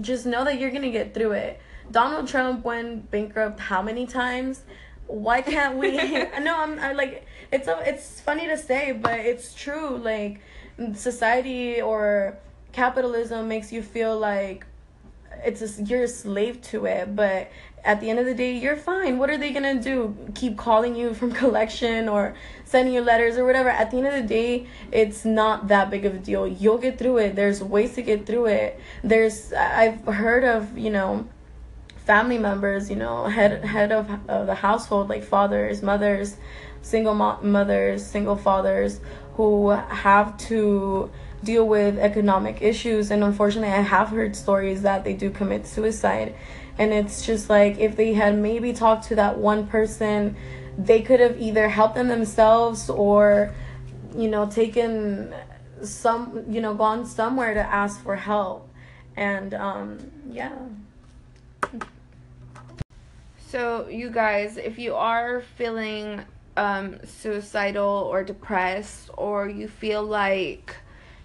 just 0.00 0.26
know 0.26 0.44
that 0.44 0.60
you're 0.60 0.70
gonna 0.70 0.96
get 1.00 1.12
through 1.12 1.32
it. 1.32 1.60
Donald 1.90 2.28
trump 2.28 2.64
went 2.64 3.10
bankrupt 3.10 3.58
how 3.58 3.82
many 3.82 4.06
times 4.06 4.62
why 5.06 5.40
can't 5.40 5.76
we 5.76 5.96
no 6.40 6.56
i'm 6.58 6.78
I, 6.78 6.92
like 6.92 7.26
it's 7.52 7.68
a, 7.68 7.82
it's 7.86 8.20
funny 8.20 8.46
to 8.46 8.58
say 8.58 8.92
but 8.92 9.20
it's 9.20 9.54
true 9.54 9.96
like 9.96 10.40
society 10.94 11.80
or 11.80 12.36
capitalism 12.72 13.48
makes 13.48 13.72
you 13.72 13.82
feel 13.82 14.18
like 14.18 14.66
it's 15.44 15.62
a, 15.62 15.82
you're 15.82 16.04
a 16.04 16.08
slave 16.08 16.60
to 16.62 16.86
it 16.86 17.14
but 17.14 17.50
at 17.86 18.00
the 18.00 18.10
end 18.10 18.18
of 18.18 18.26
the 18.26 18.34
day 18.34 18.58
you're 18.58 18.76
fine. 18.76 19.16
What 19.16 19.30
are 19.30 19.38
they 19.38 19.52
gonna 19.52 19.80
do? 19.80 20.14
Keep 20.34 20.58
calling 20.58 20.96
you 20.96 21.14
from 21.14 21.32
collection 21.42 22.08
or 22.08 22.34
sending 22.64 22.92
you 22.92 23.00
letters 23.00 23.38
or 23.38 23.46
whatever? 23.46 23.70
At 23.70 23.92
the 23.92 23.98
end 23.98 24.08
of 24.08 24.14
the 24.14 24.22
day 24.22 24.66
it's 24.92 25.24
not 25.24 25.68
that 25.68 25.88
big 25.88 26.04
of 26.04 26.14
a 26.14 26.18
deal. 26.18 26.46
You'll 26.46 26.78
get 26.78 26.98
through 26.98 27.18
it. 27.18 27.36
There's 27.36 27.62
ways 27.62 27.94
to 27.94 28.02
get 28.02 28.26
through 28.26 28.46
it. 28.46 28.80
There's 29.02 29.52
i've 29.52 30.04
heard 30.04 30.44
of 30.44 30.76
you 30.76 30.90
know 30.90 31.28
family 32.06 32.38
members, 32.38 32.88
you 32.88 32.96
know, 32.96 33.24
head 33.26 33.64
head 33.64 33.92
of, 33.92 34.08
of 34.28 34.46
the 34.46 34.54
household, 34.54 35.08
like 35.08 35.24
fathers, 35.24 35.82
mothers, 35.82 36.36
single 36.80 37.14
mo- 37.14 37.38
mothers, 37.42 38.06
single 38.06 38.36
fathers, 38.36 39.00
who 39.34 39.70
have 39.70 40.38
to 40.38 41.10
deal 41.42 41.66
with 41.66 41.98
economic 41.98 42.62
issues. 42.62 43.10
And 43.10 43.22
unfortunately, 43.22 43.74
I 43.74 43.82
have 43.82 44.08
heard 44.08 44.34
stories 44.36 44.82
that 44.82 45.04
they 45.04 45.12
do 45.12 45.30
commit 45.30 45.66
suicide. 45.66 46.34
And 46.78 46.92
it's 46.92 47.26
just 47.26 47.50
like 47.50 47.78
if 47.78 47.96
they 47.96 48.14
had 48.14 48.38
maybe 48.38 48.72
talked 48.72 49.08
to 49.08 49.16
that 49.16 49.38
one 49.38 49.66
person, 49.66 50.36
they 50.78 51.02
could 51.02 51.20
have 51.20 51.40
either 51.40 51.68
helped 51.68 51.94
them 51.94 52.08
themselves 52.08 52.88
or, 52.88 53.54
you 54.14 54.28
know, 54.28 54.46
taken 54.46 55.34
some, 55.82 56.44
you 56.48 56.60
know, 56.60 56.74
gone 56.74 57.06
somewhere 57.06 57.54
to 57.54 57.60
ask 57.60 58.02
for 58.02 58.16
help. 58.16 58.68
And 59.16 59.54
um, 59.54 60.10
yeah. 60.30 60.54
So, 63.48 63.88
you 63.88 64.10
guys, 64.10 64.56
if 64.56 64.76
you 64.76 64.96
are 64.96 65.40
feeling 65.56 66.24
um, 66.56 66.98
suicidal 67.04 68.08
or 68.10 68.24
depressed, 68.24 69.08
or 69.16 69.48
you 69.48 69.68
feel 69.68 70.02
like 70.02 70.74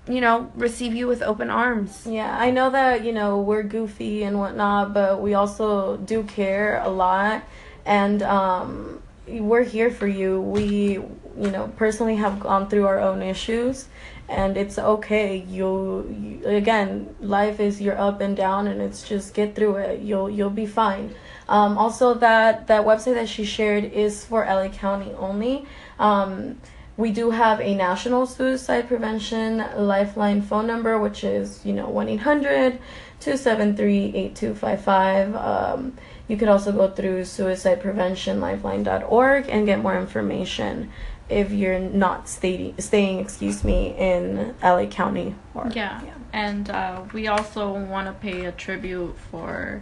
you 0.07 0.21
know, 0.21 0.51
receive 0.55 0.93
you 0.93 1.07
with 1.07 1.21
open 1.21 1.49
arms. 1.49 2.05
Yeah, 2.05 2.37
I 2.37 2.51
know 2.51 2.69
that, 2.69 3.03
you 3.03 3.11
know, 3.11 3.39
we're 3.39 3.63
goofy 3.63 4.23
and 4.23 4.39
whatnot, 4.39 4.93
but 4.93 5.21
we 5.21 5.33
also 5.33 5.97
do 5.97 6.23
care 6.23 6.81
a 6.83 6.89
lot. 6.89 7.43
And 7.85 8.23
um, 8.23 9.01
we're 9.27 9.63
here 9.63 9.91
for 9.91 10.07
you. 10.07 10.41
We, 10.41 10.99
you 11.37 11.51
know, 11.51 11.71
personally 11.75 12.15
have 12.15 12.39
gone 12.39 12.69
through 12.69 12.87
our 12.87 12.99
own 12.99 13.21
issues. 13.21 13.87
And 14.27 14.57
it's 14.57 14.79
okay. 14.79 15.45
You'll, 15.47 16.03
you, 16.09 16.41
again, 16.45 17.15
life 17.19 17.59
is 17.59 17.79
your 17.79 17.95
up 17.95 18.21
and 18.21 18.35
down, 18.35 18.65
and 18.65 18.81
it's 18.81 19.07
just 19.07 19.35
get 19.35 19.53
through 19.53 19.75
it. 19.75 20.01
You'll, 20.01 20.31
you'll 20.31 20.49
be 20.49 20.65
fine. 20.65 21.13
Um, 21.47 21.77
also, 21.77 22.15
that 22.15 22.67
that 22.67 22.85
website 22.85 23.13
that 23.15 23.29
she 23.29 23.45
shared 23.45 23.85
is 23.85 24.25
for 24.25 24.45
LA 24.45 24.67
County 24.69 25.13
only. 25.17 25.65
Um, 25.99 26.59
we 26.97 27.11
do 27.11 27.31
have 27.31 27.59
a 27.59 27.75
national 27.75 28.25
suicide 28.25 28.87
prevention 28.87 29.57
lifeline 29.77 30.41
phone 30.41 30.65
number, 30.65 30.97
which 30.97 31.23
is 31.23 31.63
you 31.65 31.73
know 31.73 31.87
one 31.89 32.09
800 32.09 32.79
273 33.19 34.15
8255 34.15 35.35
um, 35.35 35.93
You 36.27 36.37
could 36.37 36.47
also 36.47 36.71
go 36.71 36.89
through 36.89 37.21
suicidepreventionlifeline.org 37.21 39.49
and 39.49 39.65
get 39.65 39.81
more 39.81 39.97
information 39.97 40.91
if 41.27 41.51
you're 41.51 41.79
not 41.79 42.29
staying, 42.29 42.79
staying, 42.79 43.17
excuse 43.19 43.63
me, 43.63 43.95
in 43.97 44.53
LA 44.61 44.85
County. 44.85 45.33
Or, 45.55 45.67
Yeah. 46.05 46.13
And 46.33 46.69
uh, 46.69 47.01
we 47.13 47.27
also 47.27 47.73
want 47.73 48.05
to 48.07 48.13
pay 48.13 48.45
a 48.45 48.51
tribute 48.51 49.15
for 49.31 49.81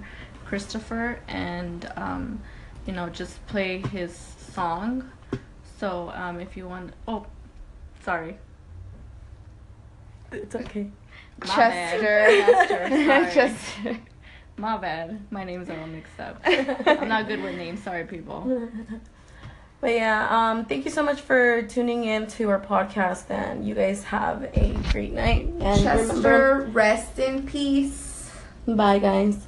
Christopher 0.53 1.17
and, 1.27 1.91
um, 1.95 2.39
you 2.85 2.93
know, 2.93 3.09
just 3.09 3.43
play 3.47 3.79
his 3.79 4.15
song. 4.15 5.09
So 5.79 6.11
um, 6.13 6.39
if 6.39 6.55
you 6.55 6.67
want. 6.67 6.93
Oh, 7.07 7.25
sorry. 8.03 8.37
It's 10.31 10.53
okay. 10.53 10.91
My 11.39 11.47
Chester. 11.47 12.01
bad. 12.03 12.67
Chester, 12.69 13.03
sorry. 13.03 13.31
Chester. 13.33 13.99
My 14.57 14.77
bad. 14.77 15.25
My 15.31 15.43
names 15.43 15.71
are 15.71 15.79
all 15.79 15.87
mixed 15.87 16.19
up. 16.19 16.39
I'm 16.45 17.07
not 17.09 17.27
good 17.27 17.41
with 17.41 17.55
names. 17.55 17.81
Sorry, 17.81 18.03
people. 18.03 18.69
But 19.81 19.95
yeah, 19.95 20.27
um, 20.29 20.63
thank 20.63 20.85
you 20.85 20.91
so 20.91 21.03
much 21.03 21.19
for 21.19 21.63
tuning 21.63 22.05
in 22.05 22.27
to 22.37 22.49
our 22.49 22.59
podcast, 22.59 23.29
and 23.29 23.67
you 23.67 23.75
guys 23.75 24.01
have 24.05 24.43
a 24.53 24.77
great 24.93 25.11
night. 25.11 25.47
And 25.59 25.59
remember, 25.59 26.13
Chester, 26.13 26.69
rest 26.71 27.19
in 27.19 27.45
peace. 27.45 28.31
bye, 28.65 28.99
guys. 28.99 29.45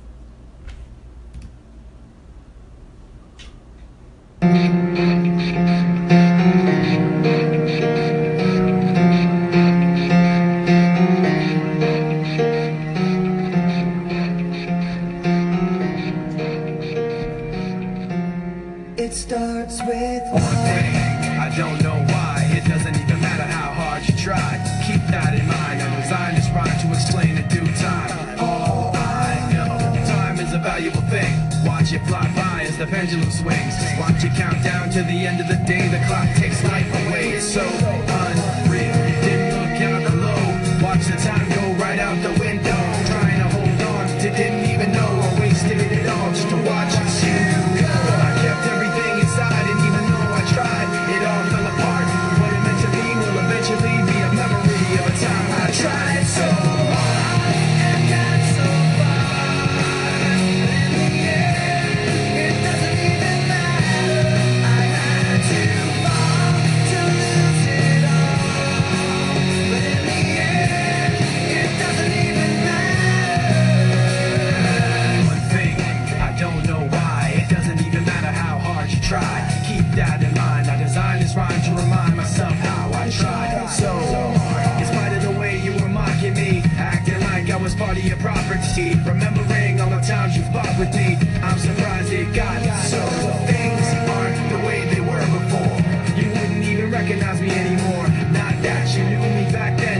recognize 97.15 97.41
me 97.41 97.49
anymore. 97.51 98.07
Not 98.31 98.61
that 98.61 98.95
you 98.95 99.03
knew 99.05 99.19
me 99.19 99.51
back 99.51 99.77
then. 99.77 99.94